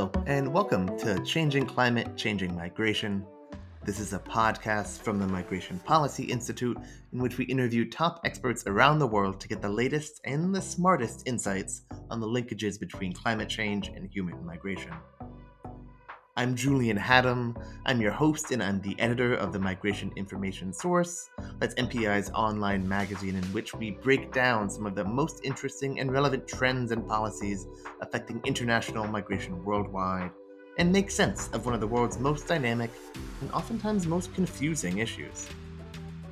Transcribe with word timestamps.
Hello, 0.00 0.24
and 0.26 0.50
welcome 0.50 0.98
to 1.00 1.22
Changing 1.24 1.66
Climate, 1.66 2.16
Changing 2.16 2.56
Migration. 2.56 3.22
This 3.84 4.00
is 4.00 4.14
a 4.14 4.18
podcast 4.18 5.02
from 5.02 5.18
the 5.18 5.26
Migration 5.26 5.78
Policy 5.80 6.24
Institute 6.24 6.78
in 7.12 7.18
which 7.18 7.36
we 7.36 7.44
interview 7.44 7.84
top 7.84 8.22
experts 8.24 8.64
around 8.66 8.98
the 8.98 9.06
world 9.06 9.38
to 9.40 9.46
get 9.46 9.60
the 9.60 9.68
latest 9.68 10.22
and 10.24 10.54
the 10.54 10.62
smartest 10.62 11.28
insights 11.28 11.82
on 12.08 12.18
the 12.18 12.26
linkages 12.26 12.80
between 12.80 13.12
climate 13.12 13.50
change 13.50 13.88
and 13.88 14.08
human 14.08 14.42
migration. 14.42 14.94
I'm 16.40 16.54
Julian 16.54 16.96
Hattem. 16.96 17.54
I'm 17.84 18.00
your 18.00 18.12
host, 18.12 18.50
and 18.50 18.62
I'm 18.62 18.80
the 18.80 18.98
editor 18.98 19.34
of 19.34 19.52
the 19.52 19.58
Migration 19.58 20.10
Information 20.16 20.72
Source. 20.72 21.28
That's 21.58 21.74
MPI's 21.74 22.30
online 22.30 22.88
magazine 22.88 23.36
in 23.36 23.44
which 23.52 23.74
we 23.74 23.90
break 23.90 24.32
down 24.32 24.70
some 24.70 24.86
of 24.86 24.94
the 24.94 25.04
most 25.04 25.44
interesting 25.44 26.00
and 26.00 26.10
relevant 26.10 26.48
trends 26.48 26.92
and 26.92 27.06
policies 27.06 27.66
affecting 28.00 28.40
international 28.46 29.06
migration 29.06 29.62
worldwide 29.66 30.30
and 30.78 30.90
make 30.90 31.10
sense 31.10 31.48
of 31.48 31.66
one 31.66 31.74
of 31.74 31.80
the 31.82 31.86
world's 31.86 32.18
most 32.18 32.48
dynamic 32.48 32.90
and 33.42 33.52
oftentimes 33.52 34.06
most 34.06 34.32
confusing 34.32 34.96
issues. 34.96 35.46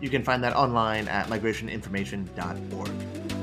You 0.00 0.08
can 0.08 0.22
find 0.22 0.42
that 0.42 0.56
online 0.56 1.06
at 1.08 1.26
migrationinformation.org. 1.26 3.37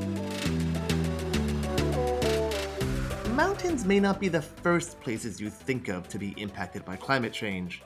mountains 3.36 3.84
may 3.84 4.00
not 4.00 4.22
be 4.22 4.30
the 4.30 4.42
first 4.42 4.98
places 5.02 5.42
you 5.42 5.50
think 5.50 5.90
of 5.90 6.08
to 6.08 6.18
be 6.18 6.34
impacted 6.38 6.86
by 6.86 6.96
climate 6.96 7.34
change, 7.34 7.82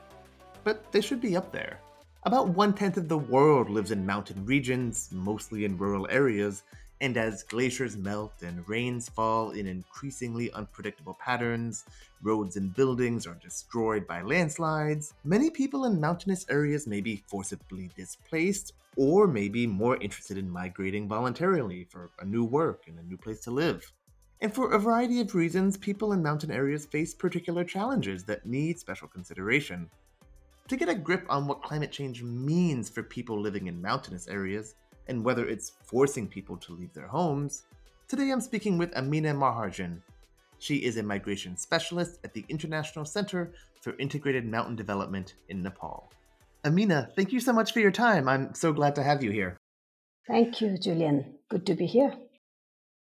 but 0.62 0.92
they 0.92 1.00
should 1.00 1.20
be 1.20 1.36
up 1.36 1.50
there. 1.50 1.80
About 2.22 2.50
one 2.50 2.72
tenth 2.72 2.96
of 2.96 3.08
the 3.08 3.18
world 3.18 3.68
lives 3.68 3.90
in 3.90 4.06
mountain 4.06 4.46
regions, 4.46 5.08
mostly 5.10 5.64
in 5.64 5.76
rural 5.76 6.06
areas, 6.08 6.62
and 7.00 7.16
as 7.16 7.42
glaciers 7.42 7.96
melt 7.96 8.32
and 8.42 8.68
rains 8.68 9.08
fall 9.08 9.50
in 9.50 9.66
increasingly 9.66 10.52
unpredictable 10.52 11.14
patterns, 11.14 11.84
roads 12.22 12.56
and 12.56 12.72
buildings 12.72 13.26
are 13.26 13.38
destroyed 13.42 14.06
by 14.06 14.22
landslides, 14.22 15.14
many 15.24 15.50
people 15.50 15.84
in 15.86 16.00
mountainous 16.00 16.46
areas 16.48 16.86
may 16.86 17.00
be 17.00 17.24
forcibly 17.26 17.90
displaced 17.96 18.74
or 18.94 19.26
may 19.26 19.48
be 19.48 19.66
more 19.66 19.96
interested 19.96 20.38
in 20.38 20.48
migrating 20.48 21.08
voluntarily 21.08 21.88
for 21.90 22.08
a 22.20 22.24
new 22.24 22.44
work 22.44 22.84
and 22.86 23.00
a 23.00 23.02
new 23.02 23.16
place 23.16 23.40
to 23.40 23.50
live. 23.50 23.92
And 24.42 24.54
for 24.54 24.72
a 24.72 24.78
variety 24.78 25.20
of 25.20 25.34
reasons, 25.34 25.76
people 25.76 26.12
in 26.12 26.22
mountain 26.22 26.50
areas 26.50 26.86
face 26.86 27.12
particular 27.12 27.62
challenges 27.62 28.24
that 28.24 28.46
need 28.46 28.78
special 28.78 29.06
consideration. 29.06 29.90
To 30.68 30.76
get 30.76 30.88
a 30.88 30.94
grip 30.94 31.26
on 31.28 31.46
what 31.46 31.62
climate 31.62 31.92
change 31.92 32.22
means 32.22 32.88
for 32.88 33.02
people 33.02 33.38
living 33.38 33.66
in 33.66 33.82
mountainous 33.82 34.28
areas, 34.28 34.76
and 35.08 35.24
whether 35.24 35.46
it's 35.46 35.72
forcing 35.84 36.26
people 36.26 36.56
to 36.56 36.72
leave 36.72 36.94
their 36.94 37.08
homes, 37.08 37.64
today 38.08 38.30
I'm 38.30 38.40
speaking 38.40 38.78
with 38.78 38.96
Amina 38.96 39.34
Maharjan. 39.34 40.00
She 40.58 40.76
is 40.76 40.96
a 40.96 41.02
migration 41.02 41.56
specialist 41.56 42.20
at 42.24 42.32
the 42.32 42.44
International 42.48 43.04
Center 43.04 43.52
for 43.82 43.96
Integrated 43.98 44.46
Mountain 44.46 44.76
Development 44.76 45.34
in 45.48 45.62
Nepal. 45.62 46.10
Amina, 46.64 47.10
thank 47.16 47.32
you 47.32 47.40
so 47.40 47.52
much 47.52 47.72
for 47.72 47.80
your 47.80 47.90
time. 47.90 48.28
I'm 48.28 48.54
so 48.54 48.72
glad 48.72 48.94
to 48.94 49.02
have 49.02 49.22
you 49.22 49.32
here. 49.32 49.56
Thank 50.26 50.60
you, 50.60 50.78
Julian. 50.78 51.34
Good 51.48 51.66
to 51.66 51.74
be 51.74 51.86
here. 51.86 52.14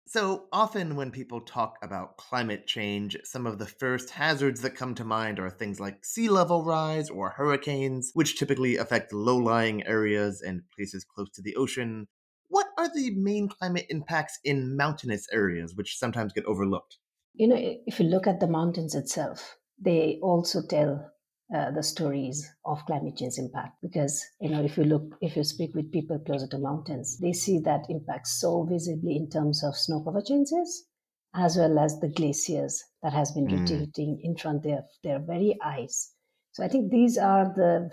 So 0.07 0.45
often, 0.53 0.95
when 0.95 1.09
people 1.09 1.41
talk 1.41 1.77
about 1.81 2.17
climate 2.17 2.67
change, 2.67 3.17
some 3.23 3.47
of 3.47 3.57
the 3.57 3.65
first 3.65 4.11
hazards 4.11 4.61
that 4.61 4.75
come 4.75 4.93
to 4.95 5.03
mind 5.03 5.39
are 5.39 5.49
things 5.49 5.79
like 5.79 6.05
sea 6.05 6.29
level 6.29 6.63
rise 6.63 7.09
or 7.09 7.31
hurricanes, 7.31 8.11
which 8.13 8.37
typically 8.37 8.77
affect 8.77 9.11
low 9.11 9.35
lying 9.35 9.85
areas 9.87 10.43
and 10.43 10.61
places 10.75 11.03
close 11.03 11.31
to 11.31 11.41
the 11.41 11.55
ocean. 11.55 12.07
What 12.49 12.67
are 12.77 12.87
the 12.93 13.15
main 13.15 13.49
climate 13.49 13.87
impacts 13.89 14.39
in 14.43 14.77
mountainous 14.77 15.27
areas, 15.31 15.73
which 15.75 15.97
sometimes 15.97 16.33
get 16.33 16.45
overlooked? 16.45 16.97
You 17.33 17.47
know, 17.47 17.57
if 17.59 17.99
you 17.99 18.05
look 18.05 18.27
at 18.27 18.39
the 18.39 18.47
mountains 18.47 18.93
itself, 18.93 19.57
they 19.79 20.19
also 20.21 20.61
tell 20.61 21.11
uh, 21.53 21.69
the 21.71 21.83
stories 21.83 22.51
of 22.65 22.83
climate 22.87 23.17
change 23.17 23.37
impact. 23.37 23.77
Because 23.81 24.23
you 24.41 24.49
know 24.49 24.63
if 24.63 24.77
you 24.77 24.83
look 24.83 25.15
if 25.21 25.35
you 25.35 25.43
speak 25.43 25.75
with 25.75 25.91
people 25.91 26.17
closer 26.19 26.47
to 26.47 26.57
mountains 26.57 27.19
they 27.19 27.33
see 27.33 27.59
that 27.59 27.85
impact 27.89 28.27
so 28.27 28.63
visibly 28.63 29.15
in 29.15 29.29
terms 29.29 29.63
of 29.63 29.75
snow 29.75 30.01
cover 30.03 30.21
changes 30.21 30.87
as 31.35 31.57
well 31.57 31.77
as 31.77 31.99
the 31.99 32.07
glaciers 32.07 32.83
that 33.03 33.13
has 33.13 33.31
been 33.31 33.45
mm. 33.47 33.59
retreating 33.59 34.19
in 34.23 34.35
front 34.35 34.65
of 34.65 34.85
their 35.03 35.19
very 35.19 35.57
eyes. 35.63 36.11
So 36.53 36.63
i 36.63 36.67
think 36.67 36.91
these 36.91 37.17
are 37.17 37.53
the 37.55 37.91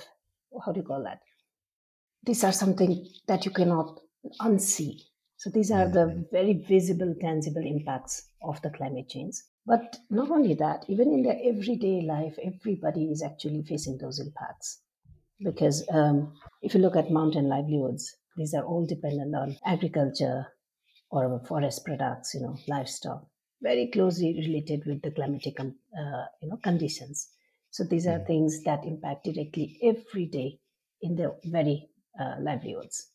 how 0.64 0.72
do 0.72 0.80
you 0.80 0.86
call 0.86 1.02
that? 1.04 1.20
These 2.24 2.44
are 2.44 2.52
something 2.52 3.06
that 3.26 3.44
you 3.44 3.50
cannot 3.50 3.98
unsee. 4.40 5.00
So 5.36 5.50
these 5.50 5.70
are 5.70 5.86
mm. 5.86 5.92
the 5.92 6.26
very 6.30 6.54
visible 6.54 7.14
tangible 7.20 7.66
impacts 7.66 8.28
of 8.42 8.62
the 8.62 8.70
climate 8.70 9.08
change 9.08 9.34
but 9.64 9.96
not 10.10 10.30
only 10.30 10.54
that, 10.54 10.84
even 10.88 11.12
in 11.12 11.22
their 11.22 11.38
everyday 11.44 12.02
life, 12.02 12.36
everybody 12.42 13.10
is 13.10 13.22
actually 13.22 13.62
facing 13.62 13.98
those 13.98 14.18
impacts. 14.18 14.80
Because 15.40 15.86
um, 15.92 16.32
if 16.62 16.74
you 16.74 16.80
look 16.80 16.96
at 16.96 17.10
mountain 17.10 17.48
livelihoods, 17.48 18.16
these 18.36 18.54
are 18.54 18.64
all 18.64 18.86
dependent 18.86 19.34
on 19.34 19.56
agriculture 19.64 20.46
or 21.10 21.40
forest 21.46 21.84
products, 21.84 22.34
you 22.34 22.40
know, 22.40 22.56
livestock, 22.66 23.26
very 23.60 23.88
closely 23.88 24.34
related 24.34 24.84
with 24.86 25.02
the 25.02 25.10
climatic, 25.10 25.60
um, 25.60 25.76
uh, 25.96 26.24
you 26.40 26.48
know, 26.48 26.56
conditions. 26.62 27.28
So 27.70 27.84
these 27.84 28.06
are 28.06 28.18
mm. 28.18 28.26
things 28.26 28.62
that 28.64 28.84
impact 28.84 29.24
directly 29.24 29.78
every 29.82 30.26
day 30.26 30.58
in 31.02 31.16
their 31.16 31.32
very 31.44 31.88
uh, 32.18 32.36
livelihoods. 32.40 33.11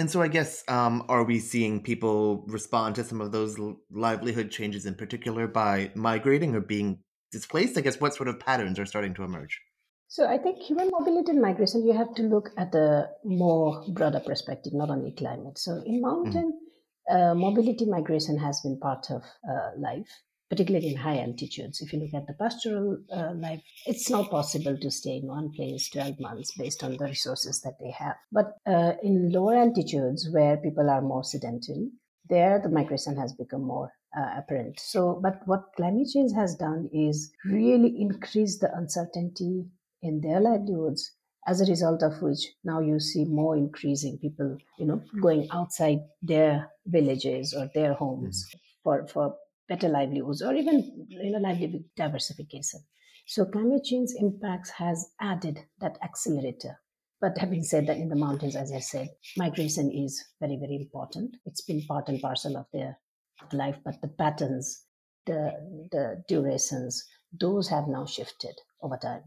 And 0.00 0.10
so 0.10 0.22
I 0.22 0.28
guess 0.28 0.64
um, 0.66 1.04
are 1.10 1.24
we 1.24 1.38
seeing 1.38 1.82
people 1.82 2.46
respond 2.46 2.94
to 2.94 3.04
some 3.04 3.20
of 3.20 3.32
those 3.32 3.60
livelihood 3.90 4.50
changes 4.50 4.86
in 4.86 4.94
particular 4.94 5.46
by 5.46 5.90
migrating 5.94 6.54
or 6.54 6.62
being 6.62 7.00
displaced? 7.30 7.76
I 7.76 7.82
guess 7.82 8.00
what 8.00 8.14
sort 8.14 8.30
of 8.30 8.40
patterns 8.40 8.78
are 8.78 8.86
starting 8.86 9.12
to 9.16 9.24
emerge? 9.24 9.60
So 10.08 10.26
I 10.26 10.38
think 10.38 10.62
human 10.62 10.88
mobility 10.90 11.32
and 11.32 11.42
migration, 11.42 11.86
you 11.86 11.92
have 11.92 12.14
to 12.14 12.22
look 12.22 12.48
at 12.56 12.74
a 12.74 13.10
more 13.24 13.84
broader 13.92 14.20
perspective, 14.20 14.72
not 14.72 14.88
only 14.88 15.12
climate. 15.12 15.58
So 15.58 15.82
in 15.84 16.00
mountain, 16.00 16.58
mm-hmm. 17.10 17.14
uh, 17.14 17.34
mobility 17.34 17.84
migration 17.84 18.38
has 18.38 18.58
been 18.62 18.80
part 18.80 19.10
of 19.10 19.22
uh, 19.22 19.72
life 19.76 20.08
particularly 20.50 20.88
in 20.88 20.96
high 20.96 21.20
altitudes. 21.20 21.80
If 21.80 21.92
you 21.92 22.00
look 22.00 22.12
at 22.12 22.26
the 22.26 22.34
pastoral 22.34 22.98
uh, 23.10 23.32
life, 23.34 23.62
it's 23.86 24.10
not 24.10 24.30
possible 24.30 24.76
to 24.76 24.90
stay 24.90 25.18
in 25.18 25.28
one 25.28 25.52
place 25.52 25.88
12 25.90 26.18
months 26.18 26.52
based 26.58 26.82
on 26.82 26.96
the 26.96 27.04
resources 27.04 27.60
that 27.60 27.78
they 27.80 27.92
have. 27.92 28.16
But 28.32 28.56
uh, 28.66 28.94
in 29.02 29.30
lower 29.30 29.56
altitudes, 29.56 30.28
where 30.32 30.56
people 30.56 30.90
are 30.90 31.00
more 31.00 31.22
sedentary, 31.22 31.90
there 32.28 32.60
the 32.60 32.68
migration 32.68 33.16
has 33.16 33.32
become 33.32 33.62
more 33.62 33.92
uh, 34.16 34.38
apparent. 34.38 34.80
So, 34.80 35.20
but 35.22 35.40
what 35.46 35.72
climate 35.76 36.08
change 36.12 36.32
has 36.34 36.56
done 36.56 36.90
is 36.92 37.32
really 37.44 37.94
increase 38.00 38.58
the 38.58 38.74
uncertainty 38.74 39.66
in 40.02 40.20
their 40.20 40.40
livelihoods 40.40 41.12
as 41.46 41.60
a 41.60 41.70
result 41.70 42.02
of 42.02 42.20
which 42.22 42.40
now 42.64 42.80
you 42.80 43.00
see 43.00 43.24
more 43.24 43.56
increasing 43.56 44.18
people 44.18 44.56
you 44.78 44.86
know 44.86 45.02
going 45.22 45.48
outside 45.52 46.00
their 46.22 46.70
villages 46.86 47.54
or 47.54 47.70
their 47.74 47.94
homes 47.94 48.46
mm. 48.46 48.60
for 48.82 49.06
for 49.06 49.34
better 49.70 49.88
livelihoods 49.88 50.42
or 50.42 50.52
even 50.54 51.06
you 51.08 51.30
know, 51.30 51.38
livelihood 51.38 51.84
diversification. 51.96 52.80
So 53.26 53.44
climate 53.44 53.84
change 53.84 54.10
impacts 54.18 54.70
has 54.70 55.12
added 55.20 55.60
that 55.80 55.96
accelerator. 56.02 56.80
But 57.20 57.38
having 57.38 57.62
said 57.62 57.86
that, 57.86 57.98
in 57.98 58.08
the 58.08 58.16
mountains, 58.16 58.56
as 58.56 58.72
I 58.72 58.80
said, 58.80 59.08
migration 59.36 59.90
is 59.90 60.24
very, 60.40 60.56
very 60.56 60.76
important. 60.76 61.36
It's 61.46 61.60
been 61.60 61.82
part 61.86 62.08
and 62.08 62.20
parcel 62.20 62.56
of 62.56 62.66
their 62.72 62.98
life, 63.52 63.76
but 63.84 64.00
the 64.02 64.08
patterns, 64.08 64.84
the 65.26 65.52
the 65.92 66.24
durations, 66.28 67.06
those 67.38 67.68
have 67.68 67.88
now 67.88 68.06
shifted 68.06 68.54
over 68.82 68.96
time. 68.96 69.22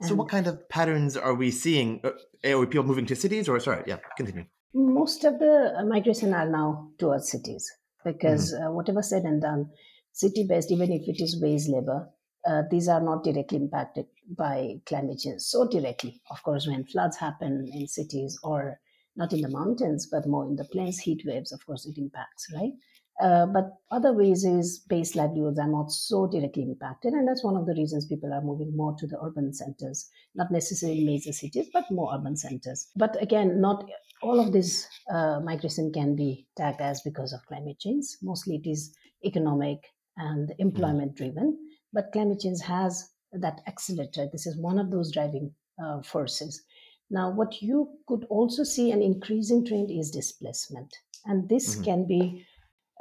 And 0.00 0.08
so, 0.08 0.14
what 0.14 0.30
kind 0.30 0.46
of 0.46 0.68
patterns 0.70 1.18
are 1.18 1.34
we 1.34 1.50
seeing? 1.50 2.00
Uh, 2.02 2.58
are 2.58 2.66
people 2.66 2.86
moving 2.86 3.06
to 3.06 3.14
cities, 3.14 3.46
or 3.46 3.60
sorry, 3.60 3.84
yeah, 3.86 3.98
continue. 4.16 4.46
Most 4.72 5.24
of 5.24 5.38
the 5.38 5.84
migration 5.86 6.32
are 6.32 6.48
now 6.48 6.90
towards 6.98 7.30
cities 7.30 7.70
because 8.12 8.52
mm-hmm. 8.52 8.66
uh, 8.66 8.72
whatever 8.72 9.02
said 9.02 9.24
and 9.24 9.42
done, 9.42 9.70
city 10.12 10.46
based, 10.48 10.70
even 10.70 10.92
if 10.92 11.08
it 11.08 11.22
is 11.22 11.40
wage 11.40 11.68
labor, 11.68 12.08
uh, 12.46 12.62
these 12.70 12.88
are 12.88 13.00
not 13.00 13.24
directly 13.24 13.58
impacted 13.58 14.06
by 14.36 14.74
climate 14.86 15.18
change 15.18 15.40
so 15.40 15.68
directly. 15.68 16.20
Of 16.30 16.42
course, 16.42 16.66
when 16.66 16.84
floods 16.84 17.16
happen 17.16 17.68
in 17.72 17.86
cities 17.86 18.38
or 18.42 18.80
not 19.16 19.32
in 19.32 19.40
the 19.40 19.50
mountains, 19.50 20.08
but 20.10 20.26
more 20.26 20.46
in 20.46 20.56
the 20.56 20.64
plains, 20.64 20.98
heat 20.98 21.22
waves, 21.26 21.52
of 21.52 21.64
course, 21.66 21.86
it 21.86 21.98
impacts, 21.98 22.46
right? 22.54 22.72
Uh, 23.20 23.46
but 23.46 23.70
other 23.90 24.12
ways 24.12 24.44
is 24.44 24.78
base 24.88 25.16
livelihoods 25.16 25.58
are 25.58 25.70
not 25.70 25.90
so 25.90 26.28
directly 26.28 26.62
impacted. 26.62 27.12
And 27.12 27.26
that's 27.26 27.42
one 27.42 27.56
of 27.56 27.66
the 27.66 27.74
reasons 27.74 28.06
people 28.06 28.32
are 28.32 28.40
moving 28.40 28.76
more 28.76 28.94
to 28.98 29.06
the 29.06 29.18
urban 29.20 29.52
centers, 29.52 30.08
not 30.36 30.52
necessarily 30.52 31.04
major 31.04 31.32
cities, 31.32 31.68
but 31.72 31.90
more 31.90 32.14
urban 32.14 32.36
centers. 32.36 32.88
But 32.94 33.20
again, 33.20 33.60
not 33.60 33.84
all 34.22 34.38
of 34.38 34.52
this 34.52 34.86
uh, 35.12 35.40
migration 35.40 35.92
can 35.92 36.14
be 36.14 36.46
tagged 36.56 36.80
as 36.80 37.00
because 37.02 37.32
of 37.32 37.44
climate 37.46 37.80
change. 37.80 38.04
Mostly 38.22 38.56
it 38.64 38.68
is 38.68 38.94
economic 39.24 39.78
and 40.16 40.52
employment 40.58 41.16
driven, 41.16 41.58
but 41.92 42.12
climate 42.12 42.40
change 42.40 42.60
has 42.62 43.10
that 43.32 43.60
accelerator. 43.66 44.28
This 44.30 44.46
is 44.46 44.56
one 44.56 44.78
of 44.78 44.90
those 44.90 45.12
driving 45.12 45.52
uh, 45.82 46.02
forces. 46.02 46.62
Now, 47.10 47.30
what 47.30 47.62
you 47.62 47.88
could 48.06 48.26
also 48.28 48.64
see 48.64 48.90
an 48.90 49.02
increasing 49.02 49.64
trend 49.64 49.90
is 49.90 50.10
displacement, 50.10 50.94
and 51.24 51.48
this 51.48 51.74
mm-hmm. 51.74 51.84
can 51.84 52.06
be 52.06 52.44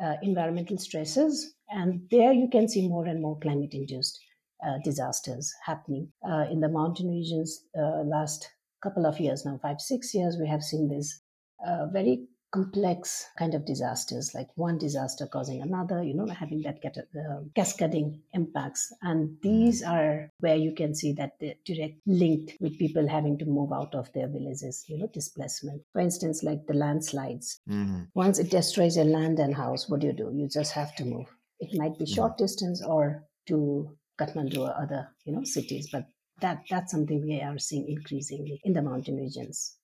uh, 0.04 0.16
environmental 0.22 0.78
stresses, 0.78 1.54
and 1.70 2.08
there 2.12 2.34
you 2.34 2.48
can 2.50 2.68
see 2.68 2.88
more 2.88 3.06
and 3.06 3.22
more 3.22 3.38
climate 3.40 3.74
induced 3.74 4.20
uh, 4.66 4.78
disasters 4.84 5.54
happening. 5.66 6.12
Uh, 6.28 6.46
in 6.52 6.60
the 6.60 6.70
mountain 6.70 7.10
regions, 7.10 7.66
uh, 7.78 8.02
last 8.04 8.50
couple 8.82 9.06
of 9.06 9.20
years 9.20 9.46
now, 9.46 9.60
five, 9.62 9.82
six 9.82 10.14
years, 10.14 10.38
we 10.40 10.48
have 10.48 10.64
seen 10.64 10.88
this 10.88 11.22
uh, 11.66 11.88
very 11.88 12.28
complex 12.58 13.28
kind 13.38 13.54
of 13.54 13.66
disasters, 13.66 14.34
like 14.34 14.48
one 14.56 14.80
disaster 14.80 15.28
causing 15.28 15.62
another, 15.62 16.02
you 16.02 16.16
know, 16.16 16.26
having 16.26 16.64
that 16.64 16.82
get, 16.82 16.98
uh, 16.98 17.42
cascading 17.56 18.20
impacts. 18.34 18.92
And 19.04 19.38
these 19.44 19.84
are 19.84 20.32
where 20.40 20.56
you 20.56 20.74
can 20.74 20.96
see 20.96 21.14
that 21.14 21.34
they're 21.40 21.62
direct 21.66 22.00
linked 22.08 22.54
with 22.60 22.80
people 22.80 23.08
having 23.08 23.38
to 23.38 23.46
move 23.46 23.72
out 23.72 23.94
of 23.94 24.12
their 24.14 24.28
villages, 24.28 24.86
you 24.88 24.98
know, 24.98 25.08
displacement. 25.14 25.84
For 25.94 26.02
instance, 26.02 26.42
like 26.42 26.66
the 26.66 26.74
landslides. 26.74 27.60
Mm-hmm. 27.70 28.06
Once 28.16 28.40
it 28.40 28.50
destroys 28.50 28.96
your 28.96 29.06
land 29.06 29.38
and 29.38 29.56
house, 29.56 29.88
what 29.88 30.00
do 30.00 30.08
you 30.08 30.14
do? 30.14 30.32
You 30.34 30.50
just 30.50 30.72
have 30.72 30.96
to 30.96 31.06
move. 31.06 31.28
It 31.60 31.78
might 31.78 32.00
be 32.00 32.08
short 32.08 32.34
mm-hmm. 32.34 32.44
distance 32.44 32.84
or 32.84 33.24
to 33.50 33.96
Kathmandu 34.20 34.58
or 34.58 34.76
other, 34.82 35.10
you 35.26 35.34
know, 35.34 35.44
cities, 35.44 35.90
but 35.92 36.06
that 36.42 36.64
that's 36.72 36.92
something 36.92 37.22
we 37.22 37.40
are 37.40 37.60
seeing 37.60 37.88
increasingly 37.88 38.60
in 38.64 38.74
the 38.74 38.82
mountain 38.82 39.18
regions 39.18 39.77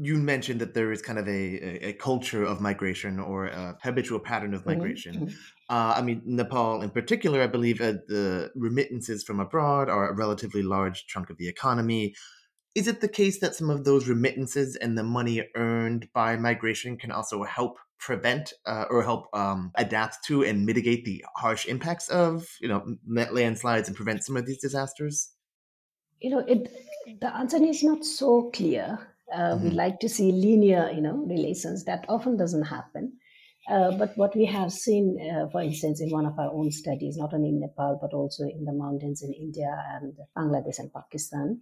you 0.00 0.16
mentioned 0.16 0.60
that 0.60 0.74
there 0.74 0.92
is 0.92 1.02
kind 1.02 1.18
of 1.18 1.28
a, 1.28 1.88
a, 1.88 1.92
culture 1.94 2.44
of 2.44 2.60
migration 2.60 3.18
or 3.18 3.46
a 3.46 3.76
habitual 3.82 4.18
pattern 4.18 4.54
of 4.54 4.60
mm-hmm, 4.60 4.70
migration. 4.70 5.14
Mm-hmm. 5.14 5.34
Uh, 5.68 5.94
I 5.96 6.02
mean, 6.02 6.22
Nepal 6.24 6.82
in 6.82 6.90
particular, 6.90 7.42
I 7.42 7.46
believe 7.46 7.80
uh, 7.80 7.94
the 8.06 8.50
remittances 8.54 9.24
from 9.24 9.40
abroad 9.40 9.88
are 9.88 10.08
a 10.08 10.14
relatively 10.14 10.62
large 10.62 11.06
chunk 11.06 11.30
of 11.30 11.38
the 11.38 11.48
economy. 11.48 12.14
Is 12.74 12.86
it 12.86 13.00
the 13.00 13.08
case 13.08 13.40
that 13.40 13.54
some 13.54 13.70
of 13.70 13.84
those 13.84 14.08
remittances 14.08 14.76
and 14.76 14.96
the 14.96 15.02
money 15.02 15.42
earned 15.56 16.08
by 16.14 16.36
migration 16.36 16.96
can 16.96 17.10
also 17.10 17.42
help 17.42 17.78
prevent 17.98 18.52
uh, 18.66 18.84
or 18.90 19.02
help 19.02 19.26
um, 19.34 19.72
adapt 19.74 20.24
to 20.26 20.44
and 20.44 20.64
mitigate 20.64 21.04
the 21.04 21.24
harsh 21.36 21.66
impacts 21.66 22.08
of, 22.08 22.46
you 22.60 22.68
know, 22.68 22.84
landslides 23.06 23.88
and 23.88 23.96
prevent 23.96 24.24
some 24.24 24.36
of 24.36 24.46
these 24.46 24.58
disasters? 24.58 25.30
You 26.20 26.30
know, 26.30 26.44
it, 26.46 26.70
the 27.20 27.34
answer 27.36 27.62
is 27.62 27.82
not 27.82 28.04
so 28.04 28.50
clear 28.52 28.98
uh, 29.34 29.54
mm-hmm. 29.54 29.64
We 29.64 29.70
like 29.70 30.00
to 30.00 30.08
see 30.08 30.32
linear, 30.32 30.90
you 30.94 31.00
know, 31.00 31.24
relations. 31.26 31.84
That 31.84 32.04
often 32.08 32.36
doesn't 32.36 32.64
happen. 32.64 33.18
Uh, 33.68 33.92
but 33.98 34.16
what 34.16 34.34
we 34.34 34.46
have 34.46 34.72
seen, 34.72 35.18
uh, 35.20 35.46
for 35.50 35.60
instance, 35.60 36.00
in 36.00 36.10
one 36.10 36.24
of 36.24 36.38
our 36.38 36.50
own 36.50 36.70
studies, 36.70 37.18
not 37.18 37.34
only 37.34 37.50
in 37.50 37.60
Nepal 37.60 37.98
but 38.00 38.14
also 38.14 38.44
in 38.44 38.64
the 38.64 38.72
mountains 38.72 39.22
in 39.22 39.32
India 39.34 39.68
and 39.94 40.14
Bangladesh 40.36 40.78
and 40.78 40.90
Pakistan, 40.92 41.60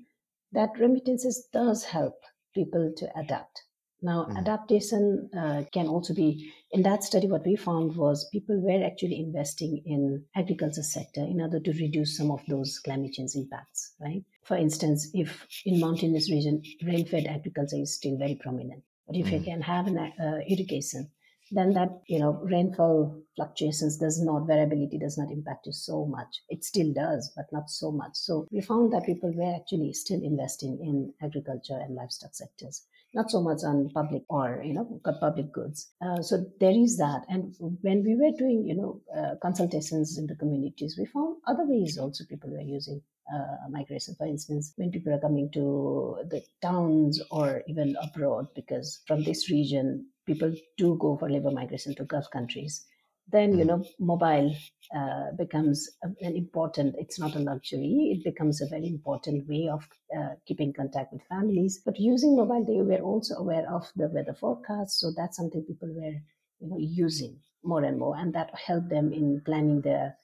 that 0.53 0.79
remittances 0.79 1.49
does 1.53 1.83
help 1.83 2.15
people 2.55 2.93
to 2.97 3.19
adapt. 3.19 3.63
Now, 4.06 4.26
mm. 4.31 4.38
adaptation 4.38 5.29
uh, 5.37 5.64
can 5.73 5.88
also 5.88 6.14
be, 6.14 6.53
in 6.70 6.82
that 6.85 7.03
study, 7.03 7.26
what 7.26 7.44
we 7.44 7.56
found 7.56 7.97
was 7.97 8.29
people 8.31 8.61
were 8.61 8.85
actually 8.87 9.19
investing 9.19 9.82
in 9.85 10.25
agriculture 10.37 10.85
sector 10.85 11.23
in 11.23 11.41
order 11.41 11.58
to 11.58 11.73
reduce 11.73 12.17
some 12.17 12.31
of 12.31 12.41
those 12.47 12.79
climate 12.79 13.14
change 13.14 13.35
impacts, 13.35 13.94
right? 14.00 14.23
For 14.44 14.56
instance, 14.56 15.08
if 15.12 15.44
in 15.64 15.81
mountainous 15.81 16.31
region, 16.31 16.62
rain-fed 16.87 17.26
agriculture 17.26 17.81
is 17.81 17.97
still 17.97 18.17
very 18.17 18.37
prominent, 18.37 18.85
but 19.08 19.17
if 19.17 19.26
mm. 19.26 19.32
you 19.32 19.41
can 19.41 19.61
have 19.61 19.88
an 19.88 19.99
uh, 19.99 20.38
irrigation, 20.47 21.11
then 21.50 21.73
that 21.73 21.91
you 22.06 22.20
know 22.20 22.41
rainfall 22.44 23.20
fluctuations 23.37 23.97
does 23.99 24.20
not 24.20 24.47
variability 24.49 24.99
does 24.99 25.17
not 25.17 25.31
impact 25.31 25.64
you 25.67 25.73
so 25.73 26.05
much 26.05 26.43
it 26.49 26.64
still 26.64 26.93
does 26.93 27.31
but 27.37 27.47
not 27.52 27.70
so 27.70 27.93
much 27.93 28.17
so 28.17 28.49
we 28.50 28.61
found 28.61 28.93
that 28.93 29.06
people 29.06 29.32
were 29.32 29.55
actually 29.55 29.93
still 29.93 30.20
investing 30.25 30.76
in 30.82 31.14
agriculture 31.25 31.79
and 31.81 31.94
livestock 31.94 32.35
sectors 32.35 32.82
not 33.17 33.31
so 33.31 33.41
much 33.41 33.65
on 33.65 33.89
public 33.91 34.23
or 34.29 34.63
you 34.63 34.75
know 34.75 35.01
public 35.21 35.51
goods. 35.53 35.93
Uh, 36.05 36.21
so 36.23 36.45
there 36.61 36.77
is 36.85 36.97
that. 36.99 37.23
And 37.29 37.55
when 37.81 38.05
we 38.05 38.15
were 38.15 38.37
doing 38.39 38.65
you 38.67 38.77
know 38.77 39.01
uh, 39.19 39.35
consultations 39.43 40.19
in 40.19 40.27
the 40.27 40.37
communities, 40.37 40.97
we 40.99 41.07
found 41.07 41.37
other 41.47 41.65
ways 41.67 41.99
also 41.99 42.25
people 42.25 42.51
were 42.51 42.69
using 42.77 43.01
uh, 43.35 43.69
migration. 43.71 44.15
For 44.17 44.27
instance, 44.27 44.75
when 44.77 44.91
people 44.91 45.15
are 45.15 45.25
coming 45.27 45.51
to 45.53 46.19
the 46.29 46.43
towns 46.61 47.23
or 47.31 47.63
even 47.67 47.97
abroad, 48.03 48.49
because 48.55 49.01
from 49.07 49.25
this 49.25 49.51
region, 49.51 50.07
people 50.27 50.53
do 50.77 50.97
go 51.01 51.17
for 51.17 51.31
labor 51.31 51.51
migration 51.51 51.95
to 51.97 52.05
Gulf 52.05 52.31
countries 52.31 52.85
then 53.28 53.58
you 53.58 53.64
know 53.64 53.84
mobile 53.99 54.55
uh, 54.96 55.32
becomes 55.37 55.90
an 56.02 56.37
important 56.37 56.94
it's 56.99 57.19
not 57.19 57.34
a 57.34 57.38
luxury 57.40 58.12
it 58.14 58.25
becomes 58.25 58.61
a 58.61 58.69
very 58.69 58.87
important 58.87 59.49
way 59.49 59.69
of 59.69 59.87
uh, 60.17 60.34
keeping 60.46 60.73
contact 60.73 61.12
with 61.12 61.23
families. 61.28 61.81
But 61.84 61.99
using 61.99 62.37
mobile 62.37 62.64
they 62.64 62.82
were 62.82 63.02
also 63.02 63.34
aware 63.37 63.67
of 63.73 63.90
the 63.96 64.08
weather 64.08 64.34
forecast 64.34 65.00
so 65.00 65.12
that's 65.17 65.37
something 65.37 65.64
people 65.64 65.93
were 65.93 66.17
you 66.61 66.69
know 66.69 66.78
using 66.78 67.40
more 67.64 67.82
and 67.82 67.99
more 67.99 68.17
and 68.17 68.32
that 68.34 68.55
helped 68.55 68.90
them 68.90 69.12
in 69.12 69.43
planning 69.44 69.81
their 69.81 70.17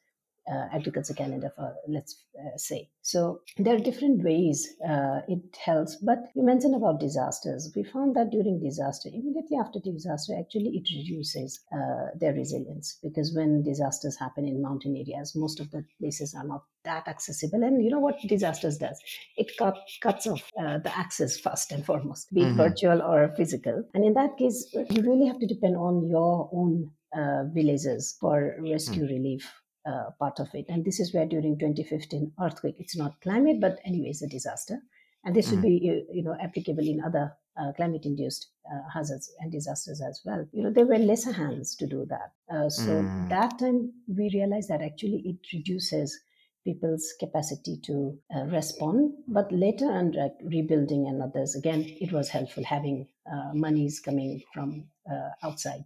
uh, 0.51 0.67
agriculture 0.73 1.15
calendar 1.15 1.53
for 1.55 1.75
let's 1.89 2.25
uh, 2.39 2.57
say. 2.57 2.89
So 3.03 3.41
there 3.59 3.77
are 3.77 3.79
different 3.79 4.23
ways 4.25 4.69
uh, 4.89 5.21
it 5.29 5.57
helps 5.65 5.97
but 5.97 6.19
you 6.35 6.45
mentioned 6.45 6.75
about 6.75 7.01
disasters. 7.01 7.71
We 7.77 7.85
found 7.85 8.17
that 8.17 8.31
during 8.31 8.61
disaster 8.61 9.09
immediately 9.13 9.57
after 9.57 9.79
disaster 9.81 10.35
actually 10.39 10.71
it 10.77 10.89
reduces 10.97 11.61
uh, 11.73 12.17
their 12.19 12.33
resilience 12.33 12.99
because 13.03 13.35
when 13.35 13.63
disasters 13.63 14.19
happen 14.19 14.47
in 14.47 14.63
mountain 14.63 14.97
areas 14.97 15.35
most 15.37 15.61
of 15.61 15.71
the 15.71 15.85
places 16.01 16.35
are 16.35 16.47
not 16.47 16.65
that 16.85 17.07
accessible 17.07 17.63
and 17.63 17.85
you 17.85 17.91
know 17.91 18.01
what 18.01 18.17
disasters 18.27 18.79
does? 18.79 19.01
It 19.37 19.53
cut, 19.57 19.77
cuts 20.03 20.27
off 20.27 20.43
uh, 20.59 20.79
the 20.79 20.97
access 20.97 21.39
first 21.39 21.71
and 21.73 21.85
foremost 21.85 22.33
be 22.35 22.43
it 22.43 22.47
mm-hmm. 22.47 22.57
virtual 22.57 23.03
or 23.03 23.33
physical. 23.37 23.85
And 23.95 24.05
in 24.05 24.15
that 24.15 24.37
case 24.37 24.67
you 24.73 25.03
really 25.03 25.27
have 25.27 25.39
to 25.39 25.47
depend 25.47 25.77
on 25.77 26.09
your 26.09 26.51
own 26.53 26.91
uh, 27.17 27.45
villages 27.53 28.17
for 28.21 28.57
rescue 28.59 29.05
mm. 29.05 29.11
relief 29.11 29.62
uh, 29.87 30.11
part 30.19 30.39
of 30.41 30.49
it. 30.55 30.67
And 30.69 30.85
this 30.85 31.01
is 31.01 31.13
where 31.15 31.27
during 31.27 31.59
2015 31.59 32.33
earthquake, 32.41 32.77
it's 32.79 32.97
not 32.97 33.21
climate, 33.21 33.61
but 33.61 33.79
anyway, 33.85 34.09
it's 34.09 34.23
a 34.23 34.29
disaster. 34.29 34.79
And 35.25 35.35
this 35.35 35.47
mm-hmm. 35.47 35.57
would 35.57 35.63
be, 35.63 36.05
you 36.13 36.23
know, 36.23 36.37
applicable 36.43 36.87
in 36.87 37.01
other 37.05 37.33
uh, 37.61 37.73
climate-induced 37.73 38.49
uh, 38.73 38.89
hazards 38.93 39.33
and 39.41 39.53
disasters 39.53 40.01
as 40.01 40.21
well. 40.25 40.47
You 40.53 40.65
know, 40.65 40.71
there 40.71 40.87
were 40.87 40.99
lesser 40.99 41.33
hands 41.33 41.77
to 41.77 41.87
do 41.87 42.07
that. 42.09 42.33
Uh, 42.53 42.69
so 42.69 43.03
mm. 43.03 43.29
that 43.29 43.59
time 43.59 43.93
we 44.09 44.31
realized 44.33 44.69
that 44.71 44.83
actually 44.83 45.23
it 45.27 45.57
reduces 45.57 46.19
people's 46.65 47.13
capacity 47.19 47.79
to 47.85 48.17
uh, 48.35 48.45
respond. 48.45 49.15
But 49.29 49.53
later, 49.53 49.91
under 49.91 50.31
rebuilding 50.45 51.07
and 51.09 51.23
others, 51.23 51.55
again, 51.55 51.85
it 52.01 52.13
was 52.13 52.29
helpful 52.29 52.65
having 52.65 53.09
uh, 53.31 53.51
monies 53.53 54.01
coming 54.01 54.43
from 54.55 54.85
uh, 55.11 55.31
outside. 55.43 55.85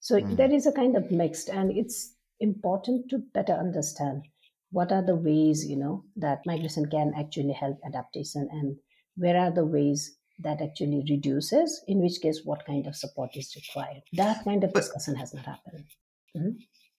So 0.00 0.16
mm. 0.16 0.36
there 0.36 0.52
is 0.52 0.66
a 0.66 0.72
kind 0.72 0.96
of 0.96 1.10
mixed, 1.10 1.48
and 1.48 1.76
it's 1.76 2.14
important 2.40 3.08
to 3.10 3.18
better 3.34 3.52
understand 3.52 4.22
what 4.70 4.92
are 4.92 5.02
the 5.02 5.16
ways 5.16 5.66
you 5.66 5.76
know 5.76 6.04
that 6.16 6.40
migration 6.46 6.86
can 6.86 7.12
actually 7.18 7.52
help 7.52 7.78
adaptation 7.86 8.48
and 8.52 8.76
where 9.16 9.36
are 9.36 9.50
the 9.50 9.64
ways 9.64 10.16
that 10.38 10.60
actually 10.62 11.04
reduces 11.10 11.82
in 11.88 12.00
which 12.00 12.20
case 12.20 12.42
what 12.44 12.64
kind 12.66 12.86
of 12.86 12.94
support 12.94 13.30
is 13.34 13.54
required 13.56 14.02
that 14.12 14.44
kind 14.44 14.62
of 14.64 14.72
but, 14.72 14.80
discussion 14.80 15.14
has 15.14 15.34
not 15.34 15.44
happened 15.44 15.84
mm-hmm. 16.36 16.50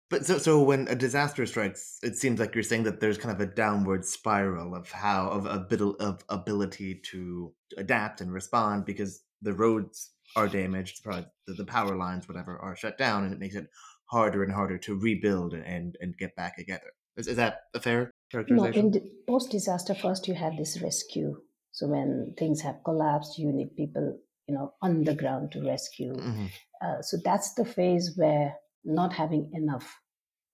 but 0.10 0.26
so 0.26 0.38
so 0.38 0.62
when 0.62 0.88
a 0.88 0.96
disaster 0.96 1.46
strikes 1.46 2.00
it 2.04 2.18
seems 2.18 2.40
like 2.40 2.54
you're 2.54 2.64
saying 2.64 2.84
that 2.84 3.00
there's 3.00 3.18
kind 3.18 3.34
of 3.34 3.40
a 3.40 3.54
downward 3.54 4.04
spiral 4.04 4.76
of 4.76 4.92
how 4.92 5.30
of 5.30 5.46
a 5.46 5.60
bit 5.60 5.82
of 5.82 6.24
ability 6.30 7.00
to 7.12 7.54
adapt 7.78 8.20
and 8.20 8.34
respond 8.34 8.86
because 8.86 9.22
the 9.42 9.54
roads 9.54 10.12
are 10.36 10.48
damaged 10.48 11.04
the, 11.04 11.54
the 11.54 11.66
power 11.66 11.96
lines 11.96 12.28
whatever 12.28 12.58
are 12.60 12.76
shut 12.76 12.98
down 12.98 13.24
and 13.24 13.34
it 13.34 13.40
makes 13.40 13.56
it 13.56 13.68
harder 14.10 14.44
and 14.44 14.54
harder 14.54 14.78
to 14.78 14.96
rebuild 14.96 15.54
and 15.54 15.98
and 16.02 16.18
get 16.18 16.36
back 16.36 16.58
together. 16.58 16.92
Is, 17.18 17.28
is 17.28 17.36
that 17.38 17.62
a 17.74 17.80
fair 17.80 18.12
characterization? 18.32 18.92
No, 18.92 18.98
in 18.98 19.12
post 19.28 19.52
disaster, 19.52 19.94
first 19.94 20.28
you 20.28 20.36
have 20.36 20.58
this 20.58 20.82
rescue. 20.82 21.36
So 21.72 21.88
when 21.88 22.34
things 22.38 22.62
have 22.62 22.84
collapsed, 22.84 23.38
you 23.38 23.52
need 23.52 23.76
people, 23.76 24.18
you 24.48 24.56
know, 24.56 24.74
on 24.82 25.04
the 25.04 25.16
ground 25.16 25.52
to 25.54 25.66
rescue. 25.66 26.14
Mm-hmm. 26.14 26.46
Uh, 26.82 27.02
so 27.02 27.18
that's 27.24 27.54
the 27.54 27.66
phase 27.66 28.14
where 28.16 28.56
not 28.84 29.14
having 29.14 29.52
enough 29.54 29.88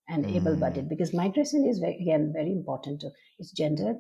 and 0.08 0.26
mm. 0.26 0.36
able-bodied, 0.36 0.90
because 0.90 1.14
migration 1.14 1.68
is 1.68 1.80
very, 1.80 1.98
again 2.02 2.32
very 2.34 2.52
important. 2.52 3.02
To, 3.02 3.10
it's 3.40 3.52
gendered. 3.52 3.98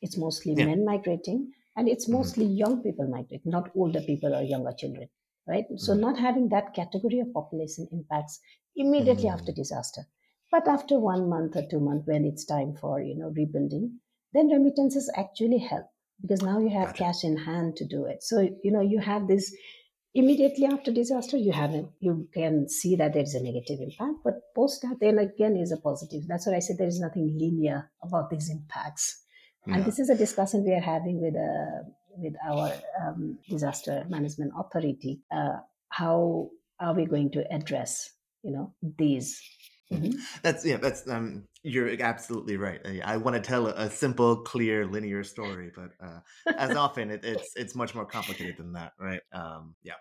It's 0.00 0.16
mostly 0.16 0.54
yeah. 0.56 0.66
men 0.66 0.84
migrating, 0.84 1.50
and 1.76 1.88
it's 1.88 2.06
mm-hmm. 2.06 2.18
mostly 2.18 2.44
mm-hmm. 2.44 2.62
young 2.64 2.82
people 2.82 3.08
migrating, 3.08 3.42
not 3.44 3.70
older 3.76 4.00
people 4.00 4.34
or 4.34 4.42
younger 4.42 4.72
children 4.78 5.08
right? 5.46 5.64
So 5.76 5.94
mm. 5.94 6.00
not 6.00 6.18
having 6.18 6.48
that 6.50 6.74
category 6.74 7.20
of 7.20 7.32
population 7.32 7.88
impacts 7.92 8.40
immediately 8.74 9.28
mm. 9.28 9.32
after 9.32 9.52
disaster. 9.52 10.02
But 10.50 10.68
after 10.68 10.98
one 10.98 11.28
month 11.28 11.56
or 11.56 11.66
two 11.68 11.80
months, 11.80 12.06
when 12.06 12.24
it's 12.24 12.44
time 12.44 12.74
for 12.80 13.00
you 13.00 13.16
know 13.16 13.32
rebuilding, 13.36 13.98
then 14.32 14.48
remittances 14.48 15.10
actually 15.16 15.58
help 15.58 15.86
because 16.20 16.42
now 16.42 16.58
you 16.58 16.70
have 16.70 16.94
cash 16.94 17.24
in 17.24 17.36
hand 17.36 17.76
to 17.76 17.84
do 17.84 18.06
it. 18.06 18.22
So 18.22 18.40
you 18.40 18.72
know 18.72 18.80
you 18.80 19.00
have 19.00 19.26
this 19.26 19.54
immediately 20.16 20.64
after 20.64 20.90
disaster 20.90 21.36
you 21.36 21.52
have 21.52 21.74
it 21.74 21.84
you 22.00 22.26
can 22.32 22.66
see 22.68 22.96
that 22.96 23.12
there 23.12 23.22
is 23.22 23.34
a 23.34 23.42
negative 23.42 23.78
impact 23.80 24.16
but 24.24 24.40
post 24.54 24.80
that 24.80 24.96
then 24.98 25.18
again 25.18 25.56
is 25.56 25.72
a 25.72 25.76
positive 25.76 26.22
that's 26.26 26.46
what 26.46 26.56
i 26.56 26.58
said 26.58 26.78
there 26.78 26.88
is 26.88 26.98
nothing 26.98 27.36
linear 27.38 27.90
about 28.02 28.30
these 28.30 28.48
impacts 28.50 29.22
yeah. 29.66 29.74
and 29.74 29.84
this 29.84 29.98
is 29.98 30.08
a 30.08 30.16
discussion 30.16 30.64
we 30.64 30.72
are 30.72 30.80
having 30.80 31.20
with 31.20 31.36
uh, 31.36 31.82
with 32.16 32.34
our 32.46 32.72
um, 33.02 33.38
disaster 33.48 34.04
management 34.08 34.52
authority 34.58 35.20
uh, 35.30 35.58
how 35.88 36.50
are 36.80 36.94
we 36.94 37.04
going 37.06 37.30
to 37.30 37.44
address 37.52 38.10
you 38.42 38.52
know 38.52 38.74
these 38.98 39.40
Mhm. 39.92 40.14
That's 40.42 40.64
yeah. 40.64 40.78
That's 40.78 41.08
um. 41.08 41.44
You're 41.62 42.00
absolutely 42.00 42.56
right. 42.56 42.80
I, 42.84 43.14
I 43.14 43.16
want 43.16 43.34
to 43.36 43.42
tell 43.42 43.66
a, 43.66 43.72
a 43.72 43.90
simple, 43.90 44.36
clear, 44.42 44.86
linear 44.86 45.24
story, 45.24 45.70
but 45.74 45.90
uh, 46.00 46.20
as 46.58 46.76
often 46.76 47.10
it, 47.10 47.24
it's 47.24 47.54
it's 47.56 47.74
much 47.74 47.94
more 47.94 48.06
complicated 48.06 48.56
than 48.56 48.72
that, 48.72 48.92
right? 48.98 49.20
Um. 49.32 49.74
Yeah. 49.82 49.94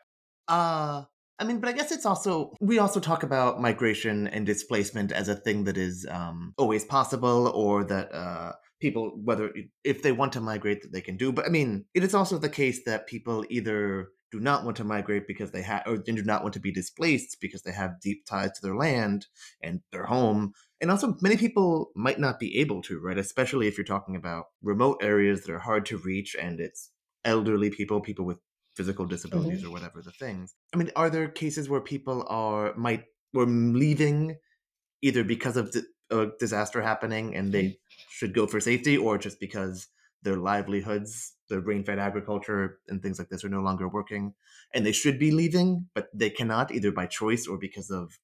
Uh. 0.48 1.04
I 1.38 1.44
mean, 1.44 1.60
but 1.60 1.68
I 1.68 1.74
guess 1.74 1.92
it's 1.92 2.06
also 2.06 2.56
we 2.62 2.80
also 2.80 3.00
talk 3.00 3.24
about 3.24 3.62
migration 3.62 4.28
and 4.28 4.46
displacement 4.46 5.12
as 5.12 5.28
a 5.28 5.36
thing 5.36 5.66
that 5.66 5.78
is 5.78 6.08
um, 6.10 6.54
always 6.58 6.86
possible, 6.86 7.50
or 7.50 7.84
that 7.84 8.14
uh, 8.14 8.54
people, 8.86 9.04
whether 9.30 9.46
if 9.84 9.98
they 10.04 10.12
want 10.12 10.34
to 10.34 10.42
migrate, 10.42 10.82
that 10.82 10.92
they 10.92 11.02
can 11.02 11.18
do. 11.18 11.32
But 11.32 11.46
I 11.46 11.50
mean, 11.50 11.86
it 11.94 12.04
is 12.04 12.14
also 12.14 12.38
the 12.38 12.50
case 12.62 12.84
that 12.86 13.08
people 13.08 13.46
either 13.50 14.10
do 14.32 14.40
not 14.40 14.64
want 14.66 14.78
to 14.78 14.84
migrate 14.84 15.28
because 15.28 15.52
they 15.52 15.62
have, 15.62 15.84
or 15.88 15.98
do 15.98 16.24
not 16.24 16.44
want 16.44 16.54
to 16.54 16.60
be 16.60 16.72
displaced 16.72 17.38
because 17.40 17.62
they 17.64 17.72
have 17.72 18.02
deep 18.02 18.26
ties 18.26 18.52
to 18.54 18.62
their 18.62 18.76
land 18.76 19.28
and 19.62 19.82
their 19.92 20.06
home. 20.06 20.52
And 20.82 20.92
also, 20.92 21.16
many 21.22 21.38
people 21.38 21.92
might 21.96 22.20
not 22.20 22.40
be 22.40 22.58
able 22.60 22.82
to, 22.84 23.00
right? 23.00 23.18
Especially 23.18 23.68
if 23.68 23.78
you're 23.78 23.86
talking 23.96 24.16
about 24.16 24.46
remote 24.62 24.98
areas 25.02 25.42
that 25.44 25.54
are 25.54 25.60
hard 25.70 25.86
to 25.88 25.98
reach 25.98 26.36
and 26.40 26.60
it's 26.60 26.92
elderly 27.24 27.70
people, 27.70 28.02
people 28.02 28.26
with 28.26 28.38
physical 28.76 29.06
disabilities 29.06 29.64
Mhm. 29.64 29.68
or 29.68 29.72
whatever 29.72 30.02
the 30.02 30.12
things. 30.12 30.54
I 30.74 30.78
mean, 30.78 30.92
are 30.96 31.10
there 31.10 31.30
cases 31.30 31.70
where 31.70 31.82
people 31.82 32.26
are 32.28 32.76
might 32.76 33.04
were 33.34 33.46
leaving 33.46 34.36
either 35.02 35.24
because 35.24 35.56
of 35.58 35.72
di- 35.72 35.82
a 36.12 36.28
disaster 36.40 36.82
happening 36.82 37.36
and 37.36 37.52
they 37.54 37.80
should 38.18 38.34
go 38.34 38.48
for 38.48 38.60
safety, 38.60 38.96
or 38.98 39.18
just 39.18 39.40
because 39.40 39.88
their 40.24 40.38
livelihoods, 40.38 41.34
their 41.50 41.60
rain-fed 41.70 42.00
agriculture 42.00 42.80
and 42.88 43.02
things 43.02 43.20
like 43.20 43.30
this 43.30 43.44
are 43.46 43.50
no 43.50 43.62
longer 43.62 43.88
working, 43.88 44.34
and 44.74 44.86
they 44.86 44.92
should 45.02 45.20
be 45.20 45.32
leaving, 45.32 45.70
but 45.96 46.08
they 46.14 46.30
cannot 46.30 46.72
either 46.72 46.92
by 46.92 47.06
choice 47.06 47.48
or 47.48 47.58
because 47.58 47.90
of 47.92 48.18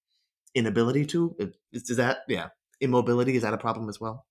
inability 0.56 1.06
to? 1.08 1.36
Is, 1.72 1.90
is 1.90 1.98
that 1.98 2.20
yeah? 2.28 2.50
Immobility 2.80 3.36
is 3.36 3.44
that 3.44 3.54
a 3.54 3.58
problem 3.58 3.90
as 3.90 4.00
well? 4.00 4.26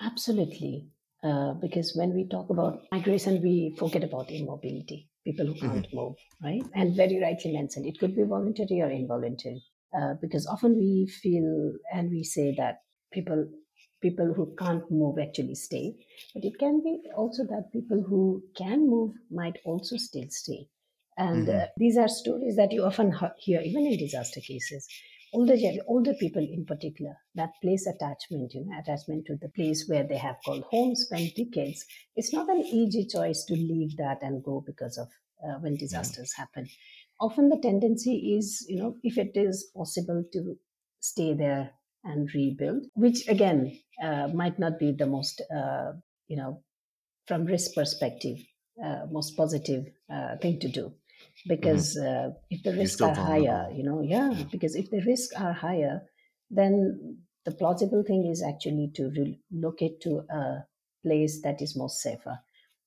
Absolutely. 0.00 0.88
Uh, 1.22 1.54
because 1.54 1.94
when 1.96 2.14
we 2.14 2.28
talk 2.28 2.48
about 2.50 2.80
migration, 2.92 3.42
we 3.42 3.74
forget 3.78 4.04
about 4.04 4.30
immobility, 4.30 5.08
people 5.24 5.46
who 5.46 5.54
hmm 5.60 5.68
can't 5.68 5.86
move, 5.92 6.14
right? 6.42 6.62
And 6.74 6.94
very 6.96 7.20
rightly 7.20 7.52
mentioned, 7.52 7.86
it 7.86 7.98
could 7.98 8.14
be 8.14 8.22
voluntary 8.22 8.80
or 8.80 8.90
involuntary. 8.90 9.62
Uh, 9.98 10.14
because 10.20 10.46
often 10.46 10.76
we 10.76 11.08
feel 11.22 11.72
and 11.92 12.10
we 12.10 12.22
say 12.22 12.54
that 12.58 12.76
people 13.12 13.48
people 14.00 14.32
who 14.34 14.54
can't 14.56 14.88
move 14.90 15.18
actually 15.18 15.54
stay, 15.54 15.94
but 16.34 16.44
it 16.44 16.58
can 16.58 16.82
be 16.82 17.02
also 17.16 17.44
that 17.44 17.70
people 17.72 18.02
who 18.02 18.42
can 18.56 18.88
move 18.88 19.14
might 19.30 19.58
also 19.64 19.96
still 19.96 20.28
stay. 20.30 20.68
And 21.16 21.48
hmm 21.48 21.48
uh, 21.48 21.66
these 21.76 21.96
are 21.98 22.08
stories 22.08 22.56
that 22.56 22.72
you 22.72 22.84
often 22.84 23.12
hear, 23.38 23.60
even 23.60 23.86
in 23.86 23.98
disaster 23.98 24.40
cases. 24.40 24.86
Older 25.34 25.56
older 25.86 26.14
people 26.14 26.42
in 26.42 26.64
particular 26.64 27.14
that 27.34 27.50
place 27.60 27.86
attachment 27.86 28.54
you 28.54 28.64
know 28.64 28.78
attachment 28.78 29.26
to 29.26 29.36
the 29.36 29.50
place 29.50 29.86
where 29.86 30.02
they 30.02 30.16
have 30.16 30.36
called 30.42 30.64
home 30.70 30.94
spent 30.94 31.34
decades 31.36 31.84
it's 32.16 32.32
not 32.32 32.48
an 32.48 32.62
easy 32.62 33.04
choice 33.04 33.44
to 33.44 33.52
leave 33.54 33.94
that 33.98 34.22
and 34.22 34.42
go 34.42 34.62
because 34.64 34.96
of 34.96 35.08
uh, 35.46 35.58
when 35.60 35.76
disasters 35.76 36.32
happen. 36.32 36.66
Often 37.20 37.50
the 37.50 37.58
tendency 37.58 38.36
is 38.38 38.64
you 38.70 38.78
know 38.78 38.96
if 39.02 39.18
it 39.18 39.36
is 39.36 39.70
possible 39.76 40.24
to 40.32 40.58
stay 41.00 41.34
there 41.34 41.72
and 42.08 42.34
rebuild 42.34 42.86
which 42.94 43.20
again 43.28 43.60
uh, 44.02 44.28
might 44.28 44.58
not 44.58 44.78
be 44.78 44.92
the 44.92 45.06
most 45.06 45.42
uh, 45.60 45.92
you 46.28 46.36
know 46.36 46.62
from 47.26 47.44
risk 47.44 47.74
perspective 47.74 48.38
uh, 48.84 49.06
most 49.10 49.36
positive 49.36 49.86
uh, 50.10 50.36
thing 50.38 50.58
to 50.60 50.68
do. 50.68 50.94
Hmm 51.62 51.82
because 51.86 51.96
uh, 51.98 52.30
if 52.50 52.62
the 52.62 52.72
risks 52.74 53.02
are 53.02 53.14
higher 53.14 53.68
you 53.74 53.82
know 53.84 54.00
yeah 54.02 54.30
Yeah. 54.34 54.46
because 54.52 54.74
if 54.76 54.90
the 54.90 55.02
risks 55.06 55.34
are 55.36 55.52
higher 55.52 56.02
then 56.50 56.72
the 57.44 57.52
plausible 57.52 58.02
thing 58.06 58.26
is 58.26 58.42
actually 58.42 58.90
to 58.94 59.10
relocate 59.52 60.00
to 60.00 60.12
a 60.30 60.64
place 61.04 61.42
that 61.42 61.62
is 61.62 61.76
more 61.76 61.88
safer. 61.90 62.38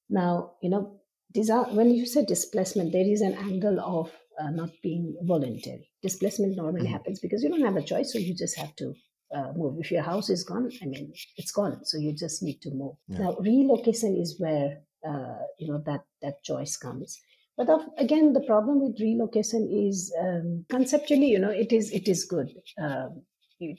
Now 0.10 0.54
you 0.62 0.70
know 0.70 1.02
these 1.34 1.50
are 1.50 1.66
when 1.74 1.92
you 1.92 2.06
say 2.06 2.26
displacement 2.26 2.92
there 2.94 3.08
is 3.16 3.22
an 3.22 3.34
angle 3.36 3.80
of 3.80 4.12
uh, 4.40 4.52
not 4.52 4.72
being 4.84 5.18
voluntary. 5.24 5.90
Displacement 6.02 6.56
normally 6.58 6.88
hmm 6.88 6.98
happens 6.98 7.20
because 7.20 7.44
you 7.44 7.50
don't 7.50 7.62
have 7.70 7.78
a 7.78 7.84
choice 7.84 8.14
so 8.14 8.20
you 8.20 8.36
just 8.36 8.58
have 8.58 8.76
to 8.78 8.94
uh, 9.36 9.52
move. 9.56 9.80
If 9.80 9.92
your 9.92 10.04
house 10.04 10.30
is 10.30 10.44
gone 10.44 10.72
i 10.82 10.86
mean 10.86 11.14
it's 11.38 11.52
gone. 11.52 11.84
So 11.86 11.98
you 11.98 12.14
just 12.14 12.44
need 12.44 12.62
to 12.62 12.72
move. 12.72 12.96
Yeah. 13.08 13.20
now 13.20 13.36
relocation 13.40 14.16
is 14.16 14.40
where 14.40 14.80
uh, 15.08 15.44
you 15.58 15.68
know 15.72 15.82
that 15.86 16.04
that 16.22 16.44
choice 16.44 16.78
comes. 16.78 17.20
But 17.58 17.70
of, 17.70 17.82
again 17.98 18.34
the 18.34 18.42
problem 18.42 18.82
with 18.82 19.00
relocation 19.00 19.70
is 19.70 20.14
um, 20.20 20.66
conceptually 20.70 21.28
you 21.28 21.40
know 21.40 21.50
it 21.50 21.72
is 21.72 21.92
it 21.92 22.08
is 22.08 22.26
good 22.26 22.50
um, 22.82 23.22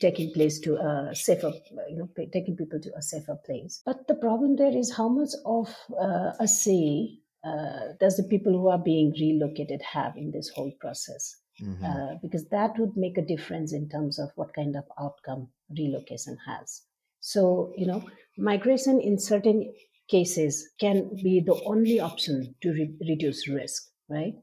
taking 0.00 0.32
place 0.32 0.60
to 0.60 0.76
a 0.76 1.14
safer 1.14 1.52
you 1.88 1.96
know 1.96 2.08
taking 2.32 2.56
people 2.56 2.80
to 2.80 2.92
a 2.96 3.02
safer 3.02 3.36
place. 3.46 3.82
But 3.84 4.06
the 4.08 4.14
problem 4.14 4.56
there 4.56 4.76
is 4.76 4.94
how 4.94 5.08
much 5.08 5.30
of 5.44 5.74
uh, 6.00 6.32
a 6.38 6.48
say 6.48 7.18
uh, 7.44 7.94
does 7.98 8.16
the 8.16 8.22
people 8.24 8.52
who 8.52 8.68
are 8.68 8.78
being 8.78 9.10
relocated 9.12 9.82
have 9.82 10.16
in 10.16 10.30
this 10.30 10.48
whole 10.48 10.72
process 10.80 11.41
hmm 11.58 11.84
uh, 11.86 12.14
because 12.22 12.48
that 12.48 12.78
would 12.78 12.96
make 12.96 13.18
a 13.18 13.26
difference 13.26 13.72
in 13.72 13.88
terms 13.88 14.18
of 14.18 14.30
what 14.36 14.54
kind 14.54 14.76
of 14.76 14.84
outcome 14.98 15.48
relocation 15.78 16.36
has 16.46 16.82
so 17.20 17.72
you 17.76 17.86
know 17.86 18.08
migration 18.38 19.00
in 19.00 19.18
certain 19.18 19.72
cases 20.08 20.70
can 20.80 21.08
be 21.22 21.40
the 21.40 21.58
only 21.66 21.98
option 22.00 22.54
to 22.60 22.70
re- 22.72 22.94
reduce 23.08 23.48
risk, 23.48 23.82
right? 24.10 24.34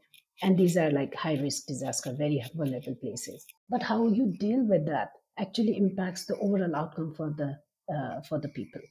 And 0.41 0.57
these 0.57 0.77
are 0.77 0.89
like 0.89 1.13
high 1.13 1.35
risk 1.35 1.65
disaster, 1.67 2.13
very 2.13 2.41
vulnerable 2.55 2.95
places. 2.95 3.45
But 3.69 3.83
how 3.83 4.07
you 4.07 4.33
deal 4.39 4.63
with 4.67 4.85
that 4.87 5.09
actually 5.37 5.77
impacts 5.77 6.25
the 6.25 6.37
overall 6.37 6.75
outcome 6.75 7.13
for 7.13 7.29
the 7.37 7.59
uh, 7.93 8.21
for 8.21 8.39
the 8.39 8.49
people. 8.49 8.81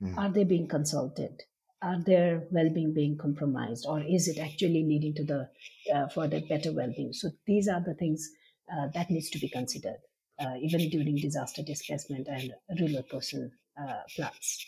hmm 0.00 0.16
Are 0.16 0.30
they 0.32 0.44
being 0.44 0.68
consulted? 0.68 1.42
Are 1.82 1.98
their 2.04 2.46
well-being 2.50 2.92
being 2.92 3.16
compromised, 3.16 3.86
or 3.88 4.02
is 4.02 4.28
it 4.28 4.38
actually 4.38 4.84
leading 4.84 5.14
to 5.14 5.24
the 5.24 5.48
uh, 5.94 6.08
further 6.08 6.40
better 6.46 6.72
well-being? 6.72 7.14
So 7.14 7.30
these 7.46 7.68
are 7.68 7.82
the 7.82 7.94
things 7.94 8.28
uh, 8.70 8.88
that 8.92 9.10
needs 9.10 9.30
to 9.30 9.38
be 9.38 9.48
considered, 9.48 9.96
uh, 10.38 10.56
even 10.60 10.90
during 10.90 11.16
disaster 11.16 11.62
displacement 11.62 12.28
and 12.28 12.52
relocation 12.78 13.50
uh, 13.80 14.00
plans. 14.14 14.66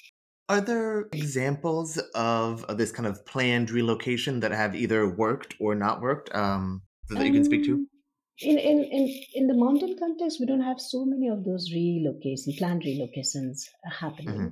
Are 0.48 0.60
there 0.60 1.08
examples 1.12 1.98
of, 2.14 2.64
of 2.64 2.78
this 2.78 2.92
kind 2.92 3.06
of 3.06 3.24
planned 3.26 3.70
relocation 3.70 4.40
that 4.40 4.52
have 4.52 4.74
either 4.74 5.08
worked 5.08 5.54
or 5.60 5.74
not 5.74 6.00
worked 6.00 6.34
um, 6.34 6.82
that 7.10 7.26
you 7.26 7.32
can 7.32 7.44
speak 7.44 7.64
to? 7.64 7.74
Um, 7.74 7.88
in, 8.38 8.58
in, 8.58 8.84
in, 8.84 9.22
in 9.34 9.46
the 9.46 9.54
mountain 9.54 9.96
context, 9.98 10.40
we 10.40 10.46
don't 10.46 10.62
have 10.62 10.80
so 10.80 11.04
many 11.04 11.28
of 11.28 11.44
those 11.44 11.70
relocations, 11.70 12.56
planned 12.58 12.82
relocations 12.82 13.68
uh, 13.86 13.90
happening. 13.90 14.34
hmm 14.34 14.48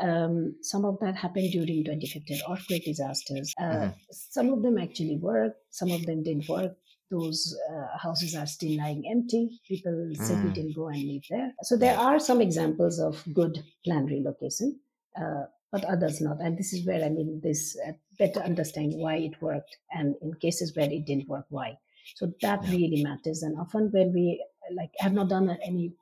Um, 0.00 0.56
some 0.62 0.84
of 0.84 0.98
that 1.00 1.16
happened 1.16 1.52
during 1.52 1.84
2015 1.84 2.40
earthquake 2.50 2.84
disasters. 2.84 3.54
Uh, 3.60 3.86
hmm 3.86 3.90
some 4.10 4.52
of 4.52 4.62
them 4.62 4.78
actually 4.78 5.16
worked, 5.16 5.58
some 5.70 5.92
of 5.92 6.04
them 6.06 6.22
didn't 6.22 6.48
work. 6.48 6.76
Those 7.10 7.56
uh, 7.70 7.96
houses 7.98 8.34
are 8.34 8.46
still 8.46 8.76
lying 8.76 9.04
empty. 9.10 9.60
People 9.68 10.10
simply 10.14 10.50
mm 10.50 10.54
didn't 10.54 10.74
go 10.74 10.88
and 10.88 11.06
live 11.06 11.22
there. 11.30 11.52
So 11.62 11.76
there 11.76 11.96
are 11.98 12.18
some 12.18 12.40
examples 12.40 12.98
of 12.98 13.22
good 13.32 13.62
planned 13.84 14.10
relocation, 14.10 14.80
uh, 15.20 15.44
but 15.70 15.84
others 15.84 16.20
not. 16.20 16.40
And 16.40 16.58
this 16.58 16.72
is 16.72 16.86
where 16.86 17.04
I 17.04 17.08
mean 17.10 17.40
this 17.42 17.76
uh, 17.86 17.92
better 18.18 18.40
understand 18.40 18.94
why 18.96 19.16
it 19.16 19.40
worked, 19.40 19.76
and 19.92 20.16
in 20.22 20.34
cases 20.34 20.74
where 20.76 20.90
it 20.90 21.04
didn't 21.06 21.28
work, 21.28 21.46
why. 21.50 21.78
So 22.16 22.32
that 22.42 22.62
Yeah. 22.62 22.70
really 22.70 23.02
matters. 23.02 23.42
And 23.42 23.58
often 23.58 23.90
when 23.92 24.12
we 24.12 24.44
like, 24.74 24.90
I 25.00 25.04
have 25.04 25.12
not 25.12 25.28
done 25.28 25.50
any 25.62 25.94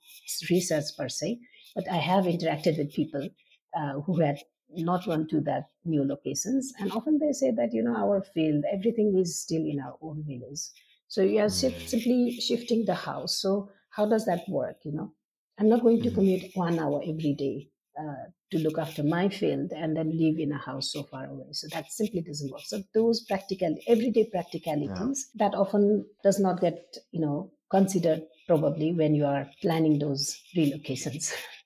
research 0.51 0.85
per 0.97 1.09
se, 1.09 1.41
but 1.75 1.89
I 1.91 1.97
have 1.97 2.25
interacted 2.25 2.79
with 2.79 2.93
people 2.93 3.29
uh, 3.77 4.01
who 4.01 4.21
had 4.21 4.39
not 4.75 5.05
gone 5.05 5.29
to 5.29 5.41
that 5.43 5.67
new 5.85 6.05
locations, 6.05 6.73
and 6.79 6.93
often 6.93 7.19
they 7.19 7.33
say 7.33 7.51
that 7.51 7.73
you 7.73 7.83
know 7.83 7.97
our 7.97 8.23
field, 8.23 8.65
everything 8.73 9.17
is 9.19 9.41
still 9.41 9.63
in 9.63 9.81
our 9.81 9.97
own 10.01 10.25
village. 10.27 10.61
So 11.09 11.23
you 11.23 11.41
are 11.41 11.51
shift, 11.51 11.81
mm 11.81 11.89
simply 11.89 12.39
shifting 12.41 12.85
the 12.87 12.95
house. 12.95 13.41
So 13.41 13.71
how 13.91 14.07
does 14.07 14.25
that 14.27 14.49
work? 14.49 14.77
You 14.85 14.93
know, 14.93 15.13
I'm 15.59 15.69
not 15.69 15.83
going 15.83 16.03
to 16.03 16.11
mhm. 16.11 16.15
commute 16.15 16.51
one 16.55 16.79
hour 16.79 17.03
every 17.03 17.35
day 17.35 17.69
uh, 18.01 18.25
to 18.51 18.59
look 18.59 18.79
after 18.79 19.03
my 19.03 19.29
field 19.29 19.73
and 19.73 19.97
then 19.97 20.17
live 20.19 20.39
in 20.39 20.53
a 20.53 20.59
house 20.59 20.93
so 20.93 21.03
far 21.05 21.27
away. 21.27 21.47
So 21.53 21.69
that 21.73 21.93
simply 21.93 22.23
doesn't 22.23 22.51
work. 22.51 22.63
So 22.65 22.83
those 22.95 23.21
practical, 23.25 23.77
everyday 23.87 24.25
practicalities 24.31 25.29
that 25.35 25.55
often 25.55 26.07
does 26.23 26.39
not 26.41 26.61
get, 26.61 26.97
you 27.11 27.21
know, 27.21 27.53
considered 27.71 28.23
probably 28.47 28.93
when 28.93 29.15
you 29.15 29.27
are 29.27 29.49
planning 29.61 29.99
those 29.99 30.41
relocations. 30.57 31.33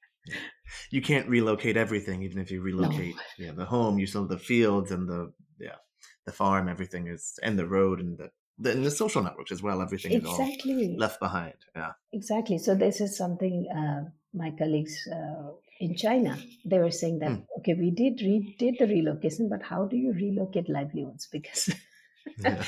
You 0.91 1.03
can't 1.03 1.29
relocate 1.29 1.77
everything, 1.77 2.23
even 2.23 2.39
if 2.39 2.51
you 2.51 2.61
No, 2.77 2.89
relocate, 2.91 3.15
yeah, 3.39 3.53
the 3.53 3.65
home, 3.67 3.99
you 3.99 4.07
still 4.07 4.23
have 4.23 4.31
the 4.31 4.39
fields 4.39 4.91
and 4.91 5.09
the 5.09 5.33
yeah, 5.59 5.77
the 6.25 6.33
farm, 6.33 6.69
everything 6.69 7.07
is 7.09 7.39
and 7.43 7.59
the 7.59 7.67
road 7.67 8.01
and 8.01 8.19
the, 8.19 8.31
the 8.59 8.73
and 8.73 8.85
the 8.85 8.91
social 8.91 9.23
networks 9.23 9.53
as 9.53 9.63
well. 9.63 9.81
Everything 9.83 10.15
is 10.15 10.25
all 10.25 10.37
exactly, 10.39 10.97
left 10.97 11.21
behind. 11.21 11.55
Yeah. 11.75 11.93
exactly. 12.13 12.59
So 12.59 12.75
this 12.75 13.01
is 13.01 13.17
something 13.17 13.67
uh, 13.75 14.11
my 14.35 14.51
colleagues 14.59 14.97
uh, 15.13 15.53
in 15.81 15.95
China 15.97 16.39
they 16.65 16.79
were 16.79 16.91
saying 16.91 17.19
that 17.21 17.33
Hmm. 17.33 17.41
okay, 17.59 17.75
we 17.75 17.91
did 17.91 18.21
re- 18.21 18.57
did 18.59 18.77
the 18.79 18.87
relocation, 18.87 19.49
but 19.49 19.63
how 19.63 19.85
do 19.87 19.97
you 19.97 20.13
relocate 20.13 20.69
livelihoods? 20.69 21.29
Because 21.31 21.71
Yeah. 22.39 22.65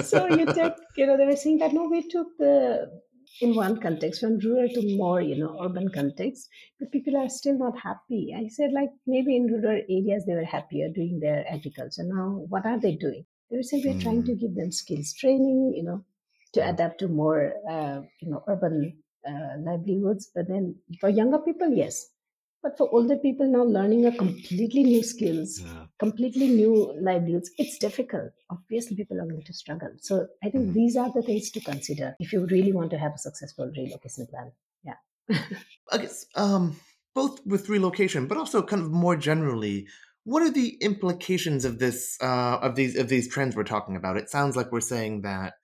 so 0.00 0.26
you 0.26 0.52
take, 0.52 0.74
you 0.96 1.06
know, 1.06 1.16
they 1.16 1.26
were 1.26 1.36
saying 1.36 1.58
that 1.58 1.72
no, 1.72 1.88
we 1.88 2.08
took 2.08 2.36
the 2.38 3.00
in 3.40 3.54
one 3.54 3.80
context, 3.80 4.20
from 4.20 4.38
rural 4.38 4.68
to 4.68 4.96
more, 4.96 5.20
you 5.20 5.36
know, 5.38 5.58
urban 5.62 5.88
context, 5.90 6.48
but 6.78 6.92
people 6.92 7.16
are 7.16 7.28
still 7.28 7.58
not 7.58 7.78
happy. 7.78 8.34
I 8.36 8.48
said, 8.48 8.72
like, 8.72 8.90
maybe 9.06 9.36
in 9.36 9.46
rural 9.46 9.80
areas 9.88 10.24
they 10.26 10.34
were 10.34 10.44
happier 10.44 10.88
doing 10.94 11.20
their 11.20 11.44
agriculture. 11.48 12.04
Now, 12.04 12.44
what 12.48 12.66
are 12.66 12.78
they 12.78 12.96
doing? 12.96 13.24
They 13.50 13.56
were 13.56 13.62
saying 13.62 13.84
we're 13.84 13.94
mm. 13.94 14.02
trying 14.02 14.24
to 14.24 14.34
give 14.34 14.54
them 14.54 14.70
skills 14.70 15.12
training, 15.14 15.74
you 15.76 15.82
know, 15.82 16.04
to 16.52 16.68
adapt 16.68 17.00
to 17.00 17.08
more, 17.08 17.54
uh, 17.68 18.00
you 18.20 18.30
know, 18.30 18.42
urban 18.46 18.98
uh, 19.26 19.56
livelihoods. 19.58 20.30
But 20.34 20.48
then 20.48 20.76
for 21.00 21.08
younger 21.08 21.38
people, 21.38 21.72
yes, 21.72 22.06
but 22.62 22.76
for 22.76 22.88
older 22.92 23.16
people 23.16 23.50
now 23.50 23.64
learning 23.64 24.06
a 24.06 24.16
completely 24.16 24.84
new 24.84 25.02
skills, 25.02 25.60
yeah. 25.64 25.86
Completely 26.00 26.48
new 26.48 26.96
livelihoods, 27.00 27.50
it's 27.58 27.78
difficult. 27.78 28.32
Obviously, 28.50 28.96
people 28.96 29.20
are 29.20 29.26
going 29.26 29.44
to 29.44 29.52
struggle. 29.52 29.90
So 30.00 30.26
I 30.42 30.48
think 30.48 30.64
mm-hmm. 30.64 30.72
these 30.72 30.96
are 30.96 31.12
the 31.14 31.22
things 31.22 31.50
to 31.52 31.60
consider 31.60 32.16
if 32.18 32.32
you 32.32 32.46
really 32.46 32.72
want 32.72 32.90
to 32.92 32.98
have 32.98 33.12
a 33.14 33.18
successful 33.18 33.70
relocation 33.76 34.26
plan. 34.26 34.50
Yeah. 34.82 35.38
I 35.92 35.98
guess 35.98 36.24
um, 36.34 36.76
both 37.14 37.44
with 37.46 37.68
relocation, 37.68 38.26
but 38.26 38.38
also 38.38 38.62
kind 38.62 38.82
of 38.82 38.90
more 38.90 39.14
generally, 39.14 39.86
what 40.24 40.42
are 40.42 40.50
the 40.50 40.76
implications 40.80 41.64
of 41.64 41.78
this 41.78 42.16
uh, 42.22 42.58
of 42.62 42.74
these 42.76 42.96
of 42.96 43.08
these 43.08 43.28
trends 43.28 43.54
we're 43.54 43.64
talking 43.64 43.96
about? 43.96 44.16
It 44.16 44.30
sounds 44.30 44.56
like 44.56 44.72
we're 44.72 44.80
saying 44.80 45.22
that 45.22 45.54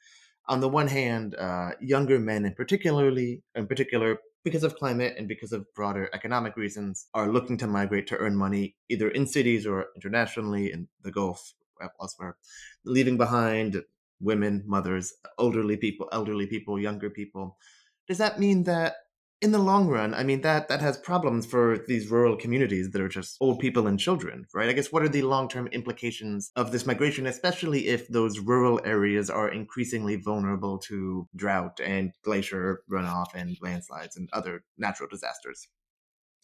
on 0.48 0.60
the 0.60 0.68
one 0.68 0.88
hand, 0.88 1.34
uh, 1.34 1.70
younger 1.80 2.18
men 2.18 2.44
in 2.44 2.54
particularly 2.54 3.42
in 3.54 3.66
particular 3.66 4.18
because 4.46 4.62
of 4.62 4.76
climate 4.76 5.16
and 5.18 5.26
because 5.26 5.50
of 5.50 5.66
broader 5.74 6.08
economic 6.14 6.56
reasons, 6.56 7.08
are 7.14 7.32
looking 7.32 7.56
to 7.58 7.66
migrate 7.66 8.06
to 8.06 8.16
earn 8.18 8.36
money 8.36 8.76
either 8.88 9.08
in 9.08 9.26
cities 9.26 9.66
or 9.66 9.86
internationally 9.96 10.70
in 10.70 10.86
the 11.02 11.10
Gulf, 11.10 11.52
elsewhere, 12.00 12.36
leaving 12.84 13.16
behind 13.16 13.82
women, 14.20 14.62
mothers, 14.64 15.14
elderly 15.40 15.76
people, 15.76 16.08
elderly 16.12 16.46
people, 16.46 16.78
younger 16.78 17.10
people. 17.10 17.58
Does 18.06 18.18
that 18.18 18.38
mean 18.38 18.62
that 18.62 18.94
in 19.42 19.52
the 19.52 19.58
long 19.58 19.88
run, 19.88 20.14
I 20.14 20.22
mean 20.22 20.40
that 20.42 20.68
that 20.68 20.80
has 20.80 20.96
problems 20.96 21.44
for 21.44 21.78
these 21.86 22.10
rural 22.10 22.36
communities 22.36 22.90
that 22.90 23.02
are 23.02 23.08
just 23.08 23.36
old 23.40 23.58
people 23.58 23.86
and 23.86 24.00
children, 24.00 24.46
right? 24.54 24.68
I 24.68 24.72
guess 24.72 24.90
what 24.90 25.02
are 25.02 25.08
the 25.08 25.22
long-term 25.22 25.66
implications 25.68 26.50
of 26.56 26.72
this 26.72 26.86
migration, 26.86 27.26
especially 27.26 27.88
if 27.88 28.08
those 28.08 28.38
rural 28.38 28.80
areas 28.84 29.28
are 29.28 29.48
increasingly 29.50 30.16
vulnerable 30.16 30.78
to 30.88 31.28
drought 31.36 31.80
and 31.84 32.12
glacier 32.22 32.82
runoff 32.90 33.34
and 33.34 33.56
landslides 33.60 34.16
and 34.16 34.28
other 34.32 34.64
natural 34.78 35.08
disasters 35.08 35.68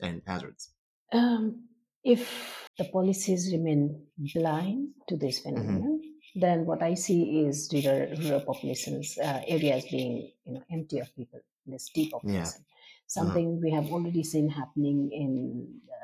and 0.00 0.20
hazards? 0.26 0.70
Um, 1.12 1.68
if 2.04 2.68
the 2.76 2.84
policies 2.84 3.50
remain 3.52 4.06
blind 4.34 4.88
to 5.08 5.16
this 5.16 5.40
mm-hmm. 5.40 5.56
phenomenon, 5.56 6.00
mm-hmm. 6.02 6.40
then 6.40 6.66
what 6.66 6.82
I 6.82 6.92
see 6.92 7.46
is 7.46 7.70
rural, 7.72 8.14
rural 8.18 8.40
populations 8.40 9.16
uh, 9.16 9.40
areas 9.48 9.86
being 9.90 10.30
you 10.44 10.52
know 10.52 10.62
empty 10.70 10.98
of 10.98 11.08
people, 11.16 11.40
this 11.64 11.88
depopulation. 11.94 12.34
Yeah 12.34 12.42
uh-huh. 12.42 12.68
Something 13.06 13.48
uh-huh. 13.48 13.60
we 13.62 13.70
have 13.72 13.92
already 13.92 14.24
seen 14.24 14.48
happening 14.48 15.10
in 15.12 15.68
uh, 15.88 16.02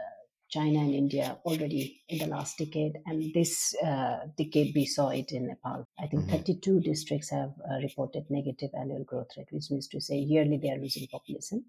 China 0.51 0.81
and 0.81 0.95
India 0.95 1.39
already 1.45 2.03
in 2.09 2.19
the 2.19 2.27
last 2.27 2.59
decade. 2.59 2.93
And 3.07 3.33
this 3.35 3.75
uh, 3.85 4.19
decade, 4.37 4.73
we 4.75 4.87
saw 4.87 5.09
it 5.11 5.33
in 5.33 5.47
Nepal. 5.47 5.87
I 5.99 6.07
think 6.07 6.25
mm-hmm. 6.25 6.37
32 6.37 6.81
districts 6.81 7.31
have 7.31 7.51
uh, 7.71 7.77
reported 7.83 8.25
negative 8.31 8.71
annual 8.79 9.05
growth 9.05 9.29
rate, 9.37 9.49
which 9.51 9.71
means 9.71 9.89
to 9.89 10.01
say 10.01 10.17
yearly 10.17 10.59
they 10.63 10.71
are 10.71 10.79
losing 10.79 11.07
population. 11.09 11.65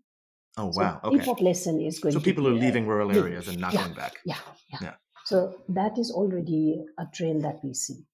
Oh, 0.57 0.71
so 0.71 0.81
wow. 0.81 1.00
Okay. 1.03 1.25
Population 1.25 1.81
is 1.81 2.00
going 2.00 2.13
so 2.13 2.19
people 2.19 2.48
are 2.48 2.53
leaving 2.53 2.88
rural 2.88 3.15
areas 3.15 3.48
and 3.48 3.59
not 3.59 3.74
yeah, 3.74 3.83
going 3.83 3.95
back. 3.95 4.13
Yeah, 4.25 4.36
yeah, 4.71 4.79
yeah. 4.81 4.93
So 5.25 5.55
that 5.69 5.98
is 5.98 6.12
already 6.12 6.83
a 6.98 7.05
trend 7.13 7.43
that 7.43 7.59
we 7.63 7.74
see. 7.74 8.05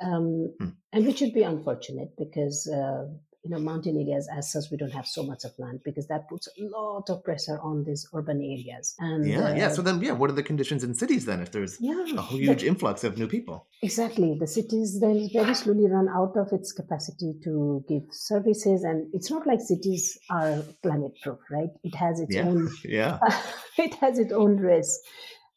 Um, 0.00 0.54
hmm. 0.58 0.68
And 0.92 1.06
which 1.06 1.20
would 1.20 1.34
be 1.34 1.42
unfortunate 1.42 2.16
because 2.16 2.66
uh, 2.66 3.04
you 3.44 3.50
know 3.50 3.58
mountain 3.58 3.96
areas 3.96 4.28
as 4.36 4.52
such 4.52 4.64
we 4.70 4.76
don't 4.76 4.92
have 4.92 5.06
so 5.06 5.22
much 5.22 5.44
of 5.44 5.52
land 5.58 5.80
because 5.84 6.06
that 6.06 6.28
puts 6.28 6.48
a 6.58 6.62
lot 6.62 7.08
of 7.10 7.24
pressure 7.24 7.58
on 7.60 7.84
these 7.84 8.06
urban 8.14 8.38
areas. 8.40 8.94
And 8.98 9.26
yeah 9.26 9.48
uh, 9.48 9.54
yeah 9.54 9.68
so 9.68 9.82
then 9.82 10.00
yeah 10.00 10.12
what 10.12 10.30
are 10.30 10.34
the 10.34 10.42
conditions 10.42 10.84
in 10.84 10.94
cities 10.94 11.24
then 11.24 11.40
if 11.40 11.50
there's 11.52 11.76
yeah, 11.80 12.04
a 12.16 12.22
huge 12.22 12.60
the, 12.60 12.68
influx 12.68 13.04
of 13.04 13.18
new 13.18 13.26
people? 13.26 13.66
Exactly. 13.82 14.36
The 14.38 14.46
cities 14.46 15.00
then 15.00 15.28
very 15.32 15.54
slowly 15.54 15.88
run 15.90 16.08
out 16.08 16.36
of 16.36 16.52
its 16.52 16.72
capacity 16.72 17.34
to 17.44 17.84
give 17.88 18.02
services 18.10 18.84
and 18.84 19.12
it's 19.12 19.30
not 19.30 19.46
like 19.46 19.60
cities 19.60 20.18
are 20.30 20.62
climate 20.82 21.12
proof 21.22 21.38
right? 21.50 21.70
It 21.82 21.94
has 21.96 22.20
its 22.20 22.34
yeah. 22.34 22.42
own 22.42 22.68
yeah. 22.84 23.18
it 23.78 23.94
has 23.94 24.18
its 24.18 24.32
own 24.32 24.56
risk. 24.58 25.00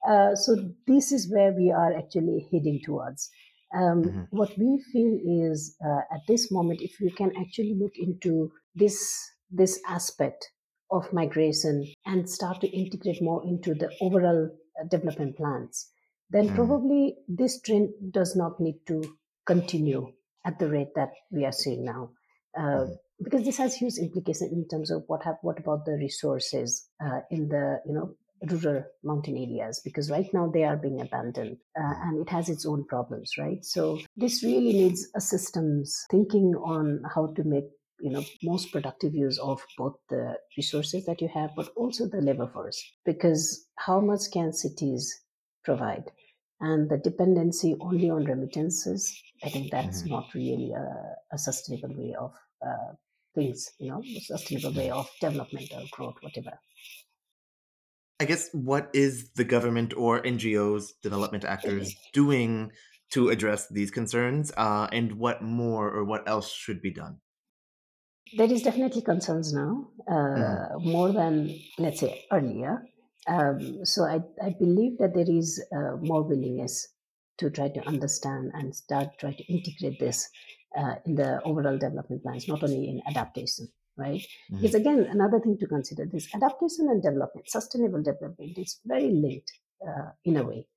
Uh, 0.08 0.36
so 0.36 0.56
this 0.86 1.12
is 1.12 1.32
where 1.32 1.52
we 1.52 1.71
are 1.71 1.98
actually 1.98 2.48
heading 2.52 2.80
towards 2.86 3.32
um, 3.76 4.04
mm-hmm. 4.04 4.22
What 4.30 4.58
we 4.58 4.82
feel 4.94 5.20
is 5.52 5.76
uh, 5.86 6.02
at 6.14 6.22
this 6.28 6.52
moment, 6.52 6.82
if 6.82 6.96
we 7.02 7.12
can 7.12 7.32
actually 7.40 7.76
look 7.78 7.94
into 7.98 8.52
this 8.74 9.32
this 9.52 9.80
aspect 9.88 10.50
of 10.92 11.12
migration 11.12 11.86
and 12.06 12.30
start 12.30 12.62
to 12.62 12.68
integrate 12.68 13.22
more 13.22 13.44
into 13.46 13.74
the 13.74 13.90
overall 14.02 14.50
uh, 14.80 14.88
development 14.90 15.36
plans, 15.36 15.92
then 16.30 16.50
mm. 16.50 16.56
probably 16.56 17.16
this 17.28 17.62
trend 17.62 17.90
does 18.12 18.36
not 18.36 18.60
need 18.60 18.80
to 18.88 19.04
continue 19.46 20.12
at 20.46 20.58
the 20.60 20.70
rate 20.70 20.94
that 20.96 21.12
we 21.32 21.44
are 21.46 21.52
seeing 21.52 21.84
now. 21.84 22.12
Uh, 22.58 22.62
mm. 22.62 22.96
Because 23.22 23.44
this 23.44 23.58
has 23.58 23.76
huge 23.76 23.98
implications 23.98 24.52
in 24.52 24.68
terms 24.68 24.92
of 24.92 25.04
what 25.08 25.24
have 25.24 25.38
what 25.42 25.60
about 25.60 25.86
the 25.86 25.94
resources 25.94 26.88
uh, 27.04 27.20
in 27.30 27.50
the 27.50 27.82
you 27.86 27.94
know 27.94 28.16
rural 28.51 28.84
mountain 29.03 29.38
areas 29.38 29.81
because 29.84 30.10
right 30.10 30.27
now 30.34 30.49
they 30.53 30.63
are 30.63 30.77
being 30.77 31.01
abandoned 31.01 31.58
uh, 31.79 31.93
and 32.03 32.19
it 32.19 32.29
has 32.29 32.49
its 32.49 32.65
own 32.65 32.86
problems 32.86 33.31
right? 33.38 33.63
So 33.63 33.99
this 34.15 34.43
really 34.43 34.73
needs 34.73 35.08
a 35.15 35.21
systems 35.21 36.05
thinking 36.12 36.55
on 36.55 37.01
how 37.13 37.34
to 37.36 37.43
make 37.43 37.65
you 37.99 38.12
know 38.12 38.23
most 38.43 38.71
productive 38.71 39.13
use 39.15 39.39
of 39.39 39.62
both 39.77 39.95
the 40.10 40.36
resources 40.58 41.05
that 41.05 41.21
you 41.21 41.29
have 41.34 41.51
but 41.55 41.69
also 41.75 42.08
the 42.08 42.21
labor 42.21 42.47
force. 42.47 42.84
Because 43.05 43.67
how 43.77 43.99
much 43.99 44.31
can 44.34 44.53
cities 44.53 45.21
provide? 45.63 46.12
And 46.62 46.89
the 46.89 46.97
dependency 46.97 47.75
only 47.81 48.10
on 48.10 48.23
remittances 48.23 49.21
i 49.43 49.49
think 49.49 49.71
that's 49.71 50.01
mm-hmm. 50.01 50.13
not 50.13 50.34
really 50.34 50.71
a, 50.71 51.36
a, 51.36 51.38
sustainable 51.38 51.95
way 51.95 52.15
of 52.17 52.34
uh, 52.65 52.93
things 53.34 53.71
you 53.79 53.89
know 53.89 54.01
a 54.01 54.19
sustainable 54.21 54.73
way 54.73 54.89
of 54.89 55.10
development 55.19 55.69
or 55.75 55.84
growth 55.91 56.15
whatever 56.21 56.58
I 58.19 58.25
guess 58.25 58.49
what 58.54 58.89
is 58.93 59.30
the 59.36 59.43
government 59.43 59.93
or 59.97 60.21
NGOs, 60.21 60.93
development 61.01 61.43
actors, 61.43 61.93
doing 62.13 62.71
to 63.12 63.30
address 63.30 63.67
these 63.67 63.91
concerns, 63.91 64.51
uh, 64.58 64.88
and 64.91 65.13
what 65.13 65.41
more 65.41 65.91
or 65.91 66.04
what 66.06 66.28
else 66.28 66.51
should 66.51 66.82
be 66.82 66.91
done? 66.91 67.17
There 68.36 68.51
is 68.51 68.63
definitely 68.63 69.01
concerns 69.01 69.54
now, 69.54 69.88
uh, 70.10 70.13
mm. 70.13 70.86
more 70.86 71.12
than 71.12 71.60
let's 71.78 71.99
say 71.99 72.25
earlier. 72.32 72.84
Um, 73.28 73.86
so 73.86 74.04
I, 74.04 74.21
I 74.43 74.56
believe 74.60 74.97
that 74.99 75.13
there 75.13 75.30
is 75.30 75.63
uh, 75.75 75.97
more 75.99 76.23
willingness 76.23 76.88
to 77.38 77.49
try 77.49 77.69
to 77.69 77.88
understand 77.88 78.51
and 78.54 78.73
start 78.73 79.10
try 79.19 79.34
to 79.34 79.43
integrate 79.43 79.99
this 79.99 80.30
uh, 80.78 80.95
in 81.06 81.15
the 81.15 81.41
overall 81.43 81.78
development 81.78 82.23
plans, 82.23 82.47
not 82.47 82.63
only 82.63 82.88
in 82.88 83.01
adaptation 83.08 83.67
right? 83.97 84.21
Mm-hmm. 84.21 84.62
Because 84.62 84.75
again, 84.75 85.08
another 85.10 85.39
thing 85.39 85.58
to 85.60 85.67
consider 85.67 86.05
this 86.05 86.27
adaptation 86.34 86.89
and 86.89 87.01
development, 87.01 87.49
sustainable 87.49 88.03
development 88.03 88.58
is 88.58 88.79
very 88.86 89.10
linked 89.10 89.51
uh, 89.88 90.12
in 90.23 90.38
a 90.38 90.43
way. 90.43 90.67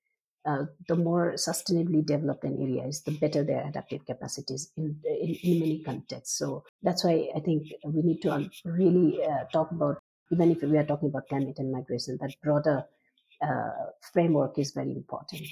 Uh, 0.46 0.64
the 0.86 0.96
more 0.96 1.32
sustainably 1.34 2.06
developed 2.06 2.44
an 2.44 2.56
area 2.62 2.86
is, 2.86 3.02
the 3.02 3.10
better 3.18 3.44
their 3.44 3.66
adaptive 3.66 4.06
capacities 4.06 4.70
in, 4.76 4.96
in, 5.04 5.34
in 5.42 5.60
many 5.60 5.82
contexts. 5.82 6.38
So 6.38 6.64
that's 6.82 7.04
why 7.04 7.28
I 7.36 7.40
think 7.40 7.64
we 7.84 8.02
need 8.02 8.22
to 8.22 8.48
really 8.64 9.22
uh, 9.22 9.44
talk 9.52 9.70
about, 9.72 9.98
even 10.32 10.50
if 10.52 10.62
we 10.62 10.78
are 10.78 10.86
talking 10.86 11.10
about 11.10 11.28
climate 11.28 11.56
and 11.58 11.70
migration, 11.70 12.16
that 12.20 12.34
broader 12.42 12.84
uh, 13.42 13.90
framework 14.12 14.58
is 14.58 14.70
very 14.70 14.92
important. 14.92 15.42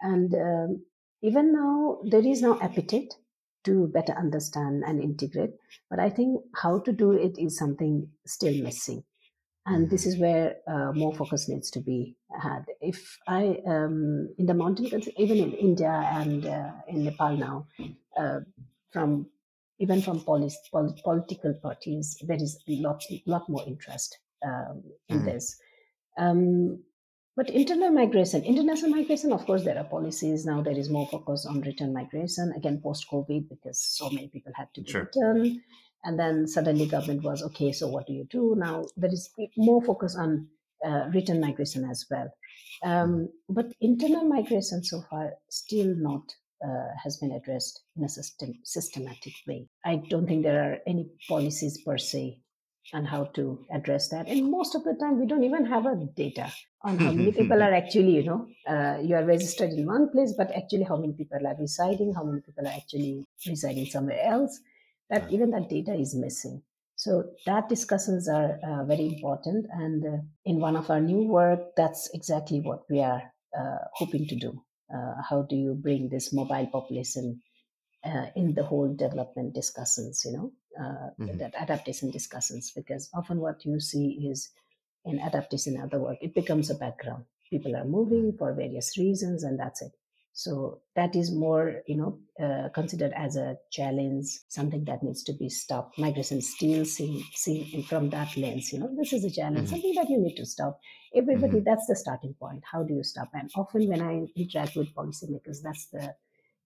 And 0.00 0.32
um, 0.34 0.84
even 1.22 1.52
now, 1.52 1.98
there 2.04 2.24
is 2.24 2.42
now 2.42 2.58
appetite 2.60 3.14
to 3.64 3.88
better 3.88 4.12
understand 4.12 4.84
and 4.86 5.02
integrate. 5.02 5.50
But 5.90 5.98
I 5.98 6.10
think 6.10 6.40
how 6.54 6.80
to 6.80 6.92
do 6.92 7.12
it 7.12 7.38
is 7.38 7.58
something 7.58 8.08
still 8.26 8.62
missing. 8.62 9.04
And 9.66 9.88
this 9.88 10.02
mm-hmm. 10.02 10.10
is 10.10 10.18
where 10.20 10.56
uh, 10.68 10.92
more 10.92 11.14
focus 11.14 11.48
needs 11.48 11.70
to 11.70 11.80
be 11.80 12.16
had. 12.30 12.66
If 12.80 13.18
I, 13.26 13.58
um, 13.66 14.28
in 14.38 14.46
the 14.46 14.54
mountain 14.54 14.90
country, 14.90 15.14
even 15.16 15.38
in 15.38 15.52
India 15.52 16.02
and 16.12 16.44
uh, 16.44 16.70
in 16.86 17.04
Nepal 17.04 17.36
now, 17.36 17.66
uh, 18.16 18.40
from 18.92 19.26
even 19.78 20.02
from 20.02 20.20
polis, 20.20 20.56
pol- 20.70 20.94
political 21.02 21.54
parties, 21.54 22.16
there 22.26 22.36
is 22.36 22.62
a 22.68 22.72
lot, 22.76 23.02
lot 23.26 23.48
more 23.48 23.64
interest 23.66 24.18
um, 24.44 24.82
in 25.08 25.20
mm. 25.20 25.24
this. 25.24 25.58
Um, 26.18 26.82
but 27.36 27.50
internal 27.50 27.90
migration, 27.90 28.42
international 28.44 28.92
migration, 28.92 29.32
of 29.32 29.44
course, 29.44 29.64
there 29.64 29.78
are 29.78 29.84
policies 29.84 30.46
now. 30.46 30.62
There 30.62 30.78
is 30.78 30.88
more 30.88 31.08
focus 31.08 31.46
on 31.46 31.60
return 31.62 31.92
migration 31.92 32.52
again 32.56 32.80
post 32.82 33.06
COVID 33.10 33.48
because 33.48 33.80
so 33.80 34.08
many 34.10 34.28
people 34.28 34.52
had 34.54 34.68
to 34.74 34.86
sure. 34.86 35.10
return, 35.14 35.60
and 36.04 36.18
then 36.18 36.46
suddenly 36.46 36.86
government 36.86 37.24
was 37.24 37.42
okay. 37.42 37.72
So 37.72 37.88
what 37.88 38.06
do 38.06 38.12
you 38.12 38.26
do 38.30 38.54
now? 38.56 38.84
There 38.96 39.12
is 39.12 39.30
more 39.56 39.82
focus 39.82 40.16
on 40.16 40.48
uh, 40.84 41.08
return 41.12 41.40
migration 41.40 41.84
as 41.90 42.06
well. 42.10 42.28
Um, 42.82 43.28
but 43.48 43.72
internal 43.80 44.24
migration 44.24 44.84
so 44.84 45.02
far 45.10 45.32
still 45.48 45.94
not 45.96 46.22
uh, 46.64 46.88
has 47.02 47.16
been 47.16 47.32
addressed 47.32 47.82
in 47.96 48.04
a 48.04 48.08
system, 48.08 48.54
systematic 48.64 49.32
way. 49.46 49.68
I 49.84 50.02
don't 50.08 50.26
think 50.26 50.44
there 50.44 50.62
are 50.62 50.78
any 50.86 51.10
policies 51.28 51.82
per 51.84 51.98
se 51.98 52.40
and 52.92 53.06
how 53.06 53.24
to 53.24 53.64
address 53.72 54.08
that. 54.08 54.28
And 54.28 54.50
most 54.50 54.74
of 54.74 54.84
the 54.84 54.94
time, 54.94 55.18
we 55.18 55.26
don't 55.26 55.44
even 55.44 55.64
have 55.66 55.86
a 55.86 55.96
data 56.16 56.52
on 56.82 56.98
how 56.98 57.12
many 57.12 57.32
people 57.32 57.62
are 57.62 57.72
actually, 57.72 58.12
you 58.12 58.24
know, 58.24 58.46
uh, 58.68 58.98
you 59.00 59.16
are 59.16 59.24
registered 59.24 59.70
in 59.70 59.86
one 59.86 60.10
place, 60.10 60.34
but 60.36 60.54
actually 60.54 60.84
how 60.84 60.96
many 60.96 61.14
people 61.14 61.46
are 61.46 61.56
residing, 61.58 62.12
how 62.14 62.24
many 62.24 62.40
people 62.40 62.66
are 62.66 62.76
actually 62.76 63.24
residing 63.46 63.86
somewhere 63.86 64.22
else. 64.22 64.60
That 65.10 65.30
even 65.32 65.50
that 65.50 65.68
data 65.68 65.94
is 65.94 66.14
missing. 66.14 66.62
So 66.96 67.24
that 67.46 67.68
discussions 67.68 68.28
are 68.28 68.58
uh, 68.66 68.84
very 68.84 69.06
important. 69.06 69.66
And 69.70 70.04
uh, 70.04 70.22
in 70.44 70.60
one 70.60 70.76
of 70.76 70.90
our 70.90 71.00
new 71.00 71.24
work, 71.24 71.74
that's 71.76 72.10
exactly 72.14 72.60
what 72.60 72.80
we 72.88 73.00
are 73.00 73.22
uh, 73.58 73.78
hoping 73.92 74.26
to 74.28 74.36
do. 74.36 74.62
Uh, 74.94 75.14
how 75.28 75.42
do 75.42 75.56
you 75.56 75.74
bring 75.74 76.08
this 76.08 76.32
mobile 76.32 76.66
population 76.66 77.40
uh, 78.04 78.26
in 78.36 78.54
the 78.54 78.62
whole 78.62 78.94
development 78.94 79.54
discussions, 79.54 80.22
you 80.24 80.32
know, 80.32 80.52
mm-hmm. 80.80 81.38
that 81.38 81.54
adaptation 81.54 82.10
discussions? 82.10 82.72
Because 82.74 83.10
often 83.14 83.40
what 83.40 83.64
you 83.64 83.80
see 83.80 84.28
is 84.30 84.50
in 85.04 85.20
adaptation 85.20 85.80
other 85.80 86.00
work, 86.00 86.18
it 86.20 86.34
becomes 86.34 86.70
a 86.70 86.74
background. 86.74 87.24
People 87.50 87.76
are 87.76 87.84
moving 87.84 88.32
mm-hmm. 88.32 88.38
for 88.38 88.54
various 88.54 88.96
reasons, 88.98 89.44
and 89.44 89.58
that's 89.58 89.82
it. 89.82 89.92
So 90.36 90.80
that 90.96 91.14
is 91.14 91.30
more, 91.30 91.82
you 91.86 91.96
know, 91.96 92.18
uh, 92.44 92.68
considered 92.70 93.12
as 93.14 93.36
a 93.36 93.56
challenge, 93.70 94.26
something 94.48 94.84
that 94.86 95.04
needs 95.04 95.22
to 95.24 95.32
be 95.32 95.48
stopped. 95.48 95.96
Migration 95.96 96.42
still 96.42 96.84
seen 96.84 97.22
seen 97.34 97.84
from 97.84 98.10
that 98.10 98.36
lens. 98.36 98.72
You 98.72 98.80
know, 98.80 98.90
this 98.98 99.12
is 99.12 99.24
a 99.24 99.30
challenge, 99.30 99.58
mm-hmm. 99.58 99.66
something 99.66 99.94
that 99.94 100.10
you 100.10 100.18
need 100.18 100.34
to 100.34 100.44
stop. 100.44 100.80
Everybody, 101.14 101.58
mm-hmm. 101.58 101.64
that's 101.64 101.86
the 101.86 101.94
starting 101.94 102.34
point. 102.34 102.64
How 102.70 102.82
do 102.82 102.94
you 102.94 103.04
stop? 103.04 103.28
And 103.32 103.48
often 103.54 103.88
when 103.88 104.02
I 104.02 104.26
interact 104.34 104.74
with 104.74 104.92
policymakers, 104.92 105.62
that's 105.62 105.86
the 105.92 106.16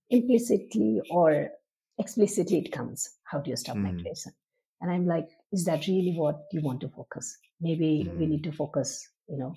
implicitly 0.09 1.03
or 1.11 1.51
explicitly 1.99 2.61
it 2.61 2.73
comes. 2.73 3.11
How 3.31 3.39
do 3.39 3.51
you 3.51 3.57
stop 3.57 3.77
mm-hmm. 3.77 3.97
migration? 3.97 4.33
And 4.81 4.91
I'm 4.91 5.07
like, 5.07 5.29
is 5.53 5.65
that 5.65 5.87
really 5.87 6.15
what 6.17 6.37
you 6.53 6.63
want 6.63 6.81
to 6.83 6.89
focus? 6.89 7.37
Maybe 7.61 8.05
we 8.05 8.11
mm-hmm. 8.11 8.31
need 8.31 8.45
to 8.45 8.53
focus, 8.53 9.09
you 9.29 9.39
know, 9.39 9.55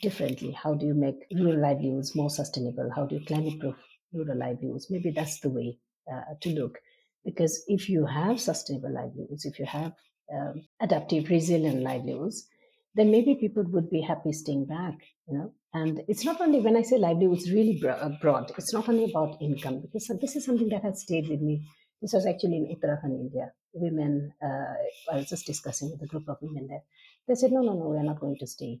differently? 0.00 0.52
How 0.52 0.74
do 0.74 0.86
you 0.86 0.94
make 0.94 1.16
rural 1.34 1.60
livelihoods 1.60 2.14
more 2.16 2.30
sustainable? 2.30 2.90
How 2.94 3.04
do 3.06 3.16
you 3.16 3.26
climate 3.26 3.60
proof 3.60 3.76
rural 4.12 4.38
livelihoods? 4.38 4.90
Maybe 4.90 5.10
that's 5.10 5.40
the 5.40 5.50
way 5.50 5.78
uh, 6.10 6.34
to 6.40 6.48
look. 6.50 6.78
Because 7.24 7.62
if 7.68 7.88
you 7.88 8.06
have 8.06 8.40
sustainable 8.40 8.92
livelihoods, 8.92 9.44
if 9.44 9.58
you 9.58 9.66
have 9.66 9.92
um, 10.34 10.62
adaptive, 10.80 11.28
resilient 11.28 11.82
livelihoods, 11.82 12.48
then 12.94 13.10
maybe 13.10 13.36
people 13.36 13.64
would 13.68 13.90
be 13.90 14.00
happy 14.00 14.32
staying 14.32 14.66
back, 14.66 14.94
you 15.28 15.38
know. 15.38 15.52
And 15.74 16.02
it's 16.08 16.24
not 16.24 16.40
only 16.40 16.60
when 16.60 16.76
I 16.76 16.82
say 16.82 16.98
livelihoods, 16.98 17.50
really 17.50 17.82
uh, 17.88 18.10
broad. 18.20 18.52
It's 18.58 18.74
not 18.74 18.88
only 18.88 19.10
about 19.10 19.40
income 19.40 19.80
because 19.80 20.10
this 20.20 20.36
is 20.36 20.44
something 20.44 20.68
that 20.68 20.82
has 20.82 21.02
stayed 21.02 21.28
with 21.28 21.40
me. 21.40 21.66
This 22.02 22.12
was 22.12 22.26
actually 22.26 22.56
in 22.56 22.76
Uttarakhand, 22.76 23.18
India. 23.18 23.52
Women, 23.72 24.34
uh, 24.42 24.74
I 25.12 25.16
was 25.16 25.28
just 25.28 25.46
discussing 25.46 25.90
with 25.92 26.02
a 26.02 26.06
group 26.06 26.28
of 26.28 26.36
women 26.42 26.66
there. 26.66 26.82
They 27.28 27.36
said, 27.36 27.52
no, 27.52 27.62
no, 27.62 27.74
no, 27.74 27.88
we're 27.88 28.02
not 28.02 28.20
going 28.20 28.36
to 28.40 28.46
stay. 28.46 28.80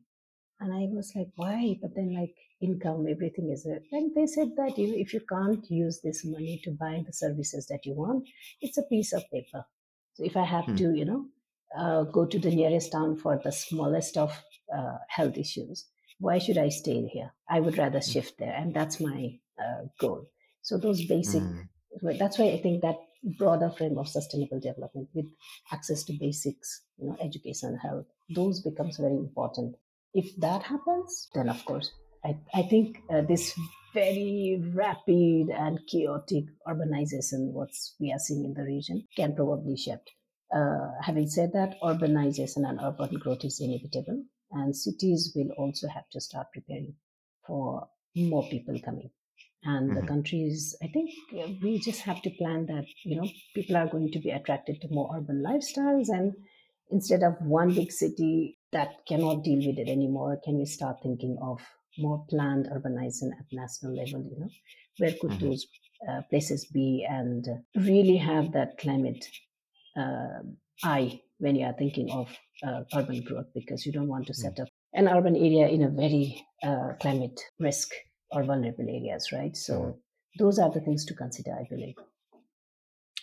And 0.60 0.72
I 0.72 0.86
was 0.92 1.12
like, 1.14 1.28
why? 1.36 1.78
But 1.80 1.94
then, 1.94 2.14
like, 2.14 2.34
income, 2.60 3.06
everything 3.08 3.50
is 3.50 3.64
it. 3.64 3.84
And 3.92 4.14
they 4.14 4.26
said 4.26 4.50
that, 4.56 4.76
you 4.76 4.88
know, 4.88 4.94
if 4.96 5.14
you 5.14 5.20
can't 5.28 5.64
use 5.70 6.00
this 6.00 6.24
money 6.24 6.60
to 6.64 6.72
buy 6.72 7.02
the 7.06 7.12
services 7.12 7.66
that 7.68 7.86
you 7.86 7.94
want, 7.94 8.28
it's 8.60 8.78
a 8.78 8.82
piece 8.82 9.12
of 9.12 9.22
paper. 9.32 9.64
So 10.14 10.24
if 10.24 10.36
I 10.36 10.44
have 10.44 10.64
hmm. 10.64 10.76
to, 10.76 10.94
you 10.94 11.04
know, 11.04 11.26
uh, 11.78 12.02
go 12.04 12.26
to 12.26 12.38
the 12.38 12.54
nearest 12.54 12.92
town 12.92 13.16
for 13.16 13.40
the 13.42 13.50
smallest 13.52 14.16
of 14.16 14.30
uh, 14.76 14.98
health 15.08 15.36
issues, 15.36 15.86
why 16.18 16.38
should 16.38 16.58
I 16.58 16.68
stay 16.68 17.06
here? 17.06 17.32
I 17.48 17.60
would 17.60 17.78
rather 17.78 18.00
hmm. 18.00 18.10
shift 18.10 18.38
there. 18.38 18.54
And 18.54 18.74
that's 18.74 19.00
my 19.00 19.38
uh, 19.58 19.86
goal. 19.98 20.28
So 20.60 20.78
those 20.78 21.04
basic, 21.06 21.42
hmm. 21.42 21.60
That's 22.18 22.38
why 22.38 22.46
I 22.46 22.60
think 22.60 22.82
that 22.82 22.96
broader 23.38 23.70
frame 23.70 23.98
of 23.98 24.08
sustainable 24.08 24.60
development 24.60 25.08
with 25.14 25.26
access 25.72 26.04
to 26.04 26.12
basics, 26.18 26.82
you 26.98 27.08
know, 27.08 27.16
education, 27.20 27.76
health, 27.76 28.06
those 28.34 28.60
becomes 28.60 28.96
very 28.96 29.16
important 29.16 29.76
if 30.14 30.36
that 30.36 30.62
happens, 30.62 31.28
then 31.34 31.48
of 31.48 31.64
course, 31.64 31.92
I, 32.24 32.36
I 32.54 32.62
think 32.62 32.98
uh, 33.10 33.22
this 33.22 33.58
very 33.94 34.62
rapid 34.74 35.48
and 35.50 35.80
chaotic 35.90 36.44
urbanization, 36.66 37.52
what 37.52 37.70
we 38.00 38.12
are 38.12 38.18
seeing 38.18 38.44
in 38.44 38.54
the 38.54 38.62
region, 38.62 39.06
can 39.16 39.34
probably 39.34 39.76
shift. 39.76 40.10
Uh, 40.54 40.90
having 41.00 41.28
said 41.28 41.52
that, 41.54 41.80
urbanization 41.82 42.68
and 42.68 42.78
urban 42.82 43.18
growth 43.18 43.44
is 43.44 43.60
inevitable, 43.60 44.22
and 44.50 44.76
cities 44.76 45.32
will 45.34 45.50
also 45.56 45.88
have 45.88 46.08
to 46.10 46.20
start 46.20 46.46
preparing 46.52 46.94
for 47.46 47.88
more 48.14 48.46
people 48.50 48.78
coming. 48.84 49.10
And 49.64 49.90
mm-hmm. 49.90 50.00
the 50.00 50.06
countries, 50.06 50.76
I 50.82 50.88
think 50.88 51.10
we 51.62 51.78
just 51.78 52.00
have 52.02 52.20
to 52.22 52.30
plan 52.30 52.66
that, 52.66 52.84
you 53.04 53.20
know, 53.20 53.28
people 53.54 53.76
are 53.76 53.86
going 53.86 54.10
to 54.12 54.18
be 54.18 54.30
attracted 54.30 54.80
to 54.80 54.88
more 54.90 55.10
urban 55.16 55.44
lifestyles 55.46 56.08
and 56.08 56.34
instead 56.90 57.22
of 57.22 57.34
one 57.40 57.72
big 57.74 57.90
city 57.90 58.58
that 58.72 59.06
cannot 59.06 59.44
deal 59.44 59.66
with 59.66 59.78
it 59.78 59.88
anymore, 59.88 60.40
can 60.44 60.58
we 60.58 60.66
start 60.66 60.96
thinking 61.02 61.36
of 61.40 61.60
more 61.98 62.24
planned 62.28 62.66
urbanization 62.66 63.30
at 63.38 63.46
national 63.52 63.94
level? 63.96 64.28
You 64.30 64.40
know, 64.40 64.50
where 64.98 65.14
could 65.20 65.30
mm-hmm. 65.32 65.48
those 65.48 65.66
uh, 66.08 66.22
places 66.28 66.66
be 66.66 67.06
and 67.08 67.46
really 67.76 68.16
have 68.16 68.52
that 68.52 68.78
climate 68.78 69.24
uh, 69.96 70.42
eye 70.84 71.20
when 71.38 71.56
you 71.56 71.66
are 71.66 71.74
thinking 71.74 72.10
of 72.10 72.28
uh, 72.66 72.82
urban 72.94 73.22
growth 73.22 73.46
because 73.54 73.84
you 73.86 73.92
don't 73.92 74.08
want 74.08 74.26
to 74.26 74.34
set 74.34 74.56
mm. 74.56 74.62
up 74.62 74.68
an 74.94 75.08
urban 75.08 75.36
area 75.36 75.68
in 75.68 75.82
a 75.82 75.88
very 75.88 76.44
uh, 76.62 76.92
climate 77.00 77.40
risk 77.58 77.90
or 78.32 78.44
vulnerable 78.44 78.88
areas, 78.88 79.32
right? 79.32 79.56
So 79.56 79.74
mm. 79.74 79.94
those 80.38 80.58
are 80.58 80.70
the 80.70 80.80
things 80.80 81.04
to 81.06 81.14
consider, 81.14 81.52
I 81.52 81.66
believe 81.68 81.94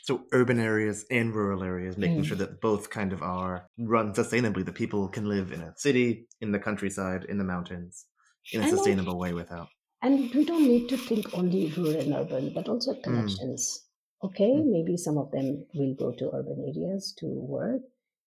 so 0.10 0.26
urban 0.32 0.60
areas 0.60 1.06
and 1.12 1.36
rural 1.36 1.64
areas, 1.64 1.96
making 1.96 2.24
mm. 2.24 2.26
sure 2.26 2.38
that 2.38 2.60
both 2.62 2.90
kind 2.90 3.14
of 3.14 3.22
are 3.22 3.68
run 3.78 4.12
sustainably. 4.12 4.66
That 4.66 4.74
people 4.74 5.08
can 5.08 5.30
live 5.30 5.52
in 5.52 5.62
a 5.62 5.74
city, 5.78 6.28
in 6.42 6.52
the 6.52 6.58
countryside, 6.58 7.26
in 7.26 7.38
the 7.38 7.44
mountains, 7.44 8.06
in 8.52 8.62
a 8.62 8.64
and 8.64 8.72
sustainable 8.72 9.20
way 9.20 9.34
without. 9.34 9.68
And 10.02 10.34
we 10.34 10.46
don't 10.46 10.68
need 10.68 10.90
to 10.90 10.98
think 10.98 11.38
only 11.38 11.72
rural 11.78 11.98
and 11.98 12.14
urban, 12.16 12.54
but 12.56 12.68
also 12.68 12.94
mm. 12.94 13.04
connections. 13.04 13.62
Mm. 13.70 14.30
Okay, 14.30 14.54
maybe 14.76 14.98
some 14.98 15.20
of 15.20 15.30
them 15.30 15.68
will 15.76 15.94
go 15.94 16.12
to 16.12 16.32
urban 16.34 16.60
areas 16.70 17.14
to 17.20 17.28
work, 17.28 17.82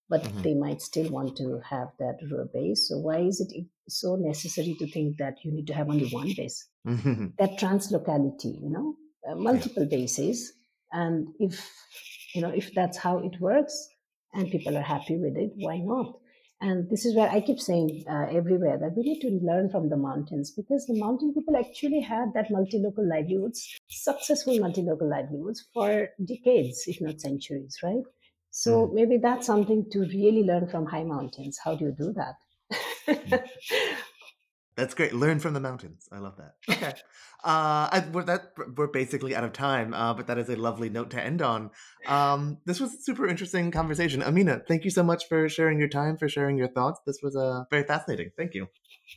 but 0.08 0.22
mm-hmm. 0.22 0.42
they 0.42 0.54
might 0.54 0.80
still 0.80 1.10
want 1.10 1.36
to 1.38 1.60
have 1.68 1.88
that 1.98 2.18
rural 2.30 2.48
base. 2.54 2.88
So 2.88 2.98
why 2.98 3.18
is 3.18 3.40
it 3.40 3.52
so 3.88 4.16
necessary 4.16 4.74
to 4.78 4.90
think 4.90 5.18
that 5.18 5.34
you 5.44 5.52
need 5.52 5.66
to 5.66 5.74
have 5.74 5.88
only 5.88 6.08
one 6.10 6.32
base? 6.36 6.68
Mm-hmm. 6.86 7.26
That 7.38 7.58
translocality, 7.58 8.60
you 8.62 8.70
know, 8.70 8.96
uh, 9.28 9.36
multiple 9.36 9.84
yeah. 9.84 9.96
bases 9.96 10.52
and 10.92 11.28
if 11.38 11.70
you 12.34 12.42
know 12.42 12.50
if 12.50 12.72
that's 12.74 12.98
how 12.98 13.18
it 13.18 13.40
works 13.40 13.88
and 14.34 14.50
people 14.50 14.76
are 14.76 14.82
happy 14.82 15.16
with 15.16 15.36
it 15.36 15.52
why 15.56 15.78
not 15.78 16.18
and 16.60 16.88
this 16.90 17.04
is 17.04 17.16
where 17.16 17.30
i 17.30 17.40
keep 17.40 17.60
saying 17.60 18.04
uh, 18.10 18.26
everywhere 18.30 18.78
that 18.78 18.94
we 18.96 19.02
need 19.02 19.20
to 19.20 19.28
learn 19.46 19.70
from 19.70 19.88
the 19.88 19.96
mountains 19.96 20.50
because 20.50 20.86
the 20.86 20.98
mountain 20.98 21.32
people 21.34 21.56
actually 21.56 22.00
had 22.00 22.32
that 22.34 22.50
multi-local 22.50 23.08
livelihoods 23.08 23.74
successful 23.88 24.58
multi-local 24.58 25.08
livelihoods 25.08 25.66
for 25.72 26.08
decades 26.26 26.84
if 26.86 27.00
not 27.00 27.20
centuries 27.20 27.78
right 27.82 28.04
so 28.50 28.86
mm. 28.86 28.94
maybe 28.94 29.16
that's 29.16 29.46
something 29.46 29.86
to 29.90 30.00
really 30.00 30.42
learn 30.42 30.68
from 30.68 30.84
high 30.84 31.04
mountains 31.04 31.58
how 31.64 31.74
do 31.74 31.86
you 31.86 31.94
do 31.98 32.12
that. 32.12 32.34
That's 34.76 34.94
great. 34.94 35.12
Learn 35.12 35.38
from 35.38 35.52
the 35.54 35.60
mountains. 35.60 36.08
I 36.10 36.18
love 36.18 36.36
that. 36.36 36.54
Okay. 36.82 36.92
Uh, 37.44 37.90
I, 37.90 38.04
we're, 38.12 38.22
that, 38.22 38.52
we're 38.76 38.86
basically 38.86 39.34
out 39.34 39.42
of 39.42 39.52
time, 39.52 39.92
uh, 39.94 40.14
but 40.14 40.28
that 40.28 40.38
is 40.38 40.48
a 40.48 40.54
lovely 40.54 40.88
note 40.88 41.10
to 41.10 41.20
end 41.20 41.42
on. 41.42 41.70
Um, 42.06 42.58
this 42.66 42.78
was 42.78 42.94
a 42.94 42.98
super 42.98 43.26
interesting 43.26 43.72
conversation. 43.72 44.22
Amina, 44.22 44.62
thank 44.68 44.84
you 44.84 44.90
so 44.90 45.02
much 45.02 45.26
for 45.28 45.48
sharing 45.48 45.80
your 45.80 45.88
time, 45.88 46.16
for 46.16 46.28
sharing 46.28 46.56
your 46.56 46.68
thoughts. 46.68 47.00
This 47.04 47.18
was 47.20 47.34
uh, 47.34 47.64
very 47.68 47.82
fascinating. 47.82 48.30
Thank 48.36 48.54
you. 48.54 48.68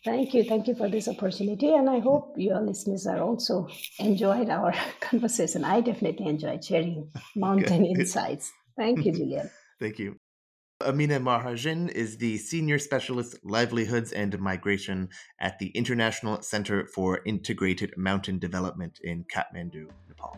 Thank 0.04 0.34
you. 0.34 0.44
Thank 0.44 0.68
you 0.68 0.76
for 0.76 0.90
this 0.90 1.08
opportunity. 1.08 1.74
And 1.74 1.88
I 1.88 2.00
hope 2.00 2.34
your 2.36 2.60
listeners 2.62 3.06
are 3.06 3.20
also 3.20 3.68
enjoyed 4.00 4.50
our 4.50 4.74
conversation. 5.00 5.64
I 5.64 5.82
definitely 5.82 6.26
enjoyed 6.26 6.66
sharing 6.66 7.12
mountain 7.36 7.86
insights. 7.86 8.52
Thank 8.76 9.06
you, 9.06 9.12
Julian. 9.12 9.52
thank 9.80 10.00
you. 10.00 10.20
Amina 10.84 11.22
Maharjan 11.22 11.90
is 11.90 12.18
the 12.18 12.38
Senior 12.38 12.78
Specialist 12.80 13.38
Livelihoods 13.46 14.12
and 14.12 14.38
Migration 14.40 15.08
at 15.40 15.58
the 15.58 15.70
International 15.70 16.42
Center 16.42 16.86
for 16.94 17.22
Integrated 17.26 17.94
Mountain 17.96 18.40
Development 18.40 19.00
in 19.02 19.24
Kathmandu, 19.34 19.90
Nepal. 20.10 20.38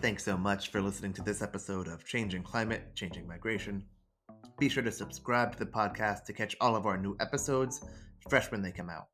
Thanks 0.00 0.22
so 0.22 0.36
much 0.38 0.70
for 0.70 0.80
listening 0.80 1.12
to 1.14 1.22
this 1.22 1.42
episode 1.42 1.88
of 1.88 2.04
Changing 2.04 2.44
Climate, 2.44 2.94
Changing 2.94 3.26
Migration. 3.26 3.84
Be 4.60 4.68
sure 4.68 4.84
to 4.84 4.92
subscribe 4.92 5.50
to 5.54 5.58
the 5.58 5.70
podcast 5.70 6.24
to 6.26 6.32
catch 6.32 6.54
all 6.60 6.76
of 6.76 6.86
our 6.86 6.96
new 6.96 7.16
episodes 7.18 7.84
fresh 8.30 8.52
when 8.52 8.62
they 8.62 8.70
come 8.70 8.88
out. 8.88 9.08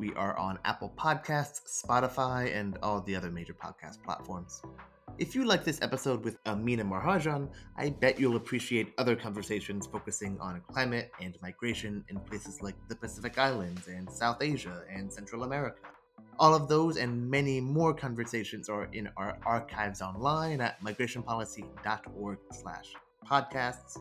We 0.00 0.12
are 0.14 0.36
on 0.36 0.58
Apple 0.64 0.92
Podcasts, 0.98 1.60
Spotify, 1.86 2.52
and 2.56 2.76
all 2.82 3.02
the 3.02 3.14
other 3.14 3.30
major 3.30 3.54
podcast 3.54 4.02
platforms. 4.02 4.60
If 5.18 5.34
you 5.34 5.44
like 5.44 5.64
this 5.64 5.82
episode 5.82 6.24
with 6.24 6.38
Amina 6.46 6.84
Maharjan, 6.84 7.50
I 7.76 7.90
bet 7.90 8.20
you'll 8.20 8.36
appreciate 8.36 8.94
other 8.98 9.16
conversations 9.16 9.84
focusing 9.84 10.38
on 10.40 10.62
climate 10.70 11.10
and 11.20 11.36
migration 11.42 12.04
in 12.08 12.20
places 12.20 12.62
like 12.62 12.76
the 12.88 12.94
Pacific 12.94 13.36
Islands 13.36 13.88
and 13.88 14.08
South 14.08 14.40
Asia 14.40 14.84
and 14.88 15.12
Central 15.12 15.42
America. 15.42 15.80
All 16.38 16.54
of 16.54 16.68
those 16.68 16.98
and 16.98 17.28
many 17.28 17.60
more 17.60 17.92
conversations 17.92 18.68
are 18.68 18.84
in 18.92 19.08
our 19.16 19.40
archives 19.44 20.02
online 20.02 20.60
at 20.60 20.80
migrationpolicy.org 20.82 22.38
slash 22.52 22.94
podcasts. 23.28 23.98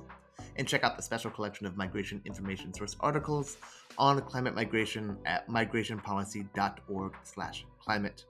and 0.58 0.68
check 0.68 0.84
out 0.84 0.98
the 0.98 1.02
special 1.02 1.32
collection 1.32 1.66
of 1.66 1.76
migration 1.78 2.22
information 2.26 2.72
source 2.72 2.96
articles 3.00 3.58
on 3.98 4.22
climate 4.22 4.54
migration 4.54 5.18
at 5.26 5.50
migrationpolicy.org/climate. 5.50 8.26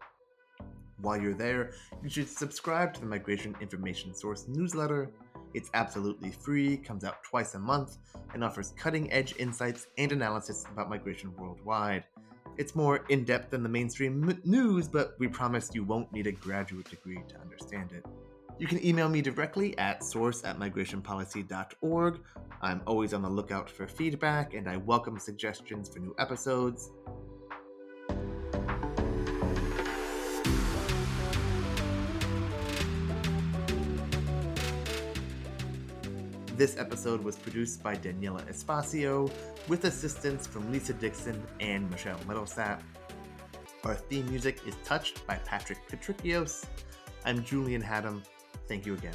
While 1.00 1.22
you're 1.22 1.34
there, 1.34 1.72
you 2.02 2.10
should 2.10 2.30
subscribe 2.30 2.94
to 2.96 3.00
the 3.00 3.06
Migration 3.06 3.56
Information 3.62 4.14
Source 4.14 4.48
newsletter. 4.48 5.12
It's 5.54 5.70
absolutely 5.74 6.32
free, 6.32 6.78
comes 6.78 7.04
out 7.04 7.24
twice 7.24 7.56
a 7.56 7.60
month, 7.60 7.98
and 8.34 8.44
offers 8.44 8.74
cutting 8.78 9.12
edge 9.12 9.36
insights 9.38 9.88
and 9.98 10.12
analysis 10.12 10.66
about 10.72 10.90
migration 10.90 11.34
worldwide. 11.38 12.04
It's 12.58 12.76
more 12.76 13.06
in 13.10 13.24
depth 13.24 13.52
than 13.52 13.62
the 13.62 13.70
mainstream 13.70 14.28
m- 14.28 14.42
news, 14.44 14.88
but 14.88 15.16
we 15.20 15.28
promise 15.28 15.70
you 15.74 15.84
won't 15.84 16.12
need 16.12 16.26
a 16.26 16.32
graduate 16.32 16.90
degree 16.90 17.22
to 17.28 17.40
understand 17.40 17.92
it. 17.92 18.04
You 18.58 18.66
can 18.66 18.84
email 18.84 19.08
me 19.08 19.22
directly 19.22 19.78
at 19.78 20.04
source 20.04 20.44
at 20.44 20.58
migrationpolicy.org. 20.58 22.20
I'm 22.64 22.82
always 22.88 23.14
on 23.14 23.22
the 23.22 23.30
lookout 23.30 23.70
for 23.70 23.88
feedback, 23.88 24.56
and 24.56 24.68
I 24.68 24.78
welcome 24.78 25.20
suggestions 25.20 25.90
for 25.90 26.00
new 26.00 26.16
episodes. 26.18 26.90
This 36.58 36.76
episode 36.76 37.24
was 37.24 37.36
produced 37.36 37.84
by 37.84 37.96
Daniela 37.96 38.44
Espacio 38.50 39.32
with 39.68 39.86
assistance 39.86 40.48
from 40.48 40.72
Lisa 40.72 40.94
Dixon 40.94 41.40
and 41.60 41.88
Michelle 41.92 42.18
Middlesat. 42.28 42.82
Our 43.84 43.94
theme 43.94 44.28
music 44.28 44.62
is 44.66 44.74
touched 44.84 45.28
by 45.28 45.36
Patrick 45.46 45.78
Patricios. 45.88 46.66
I'm 47.26 47.44
Julian 47.44 47.84
Hattem. 47.84 48.24
Thank 48.68 48.88
you 48.88 48.96
again. 48.96 49.14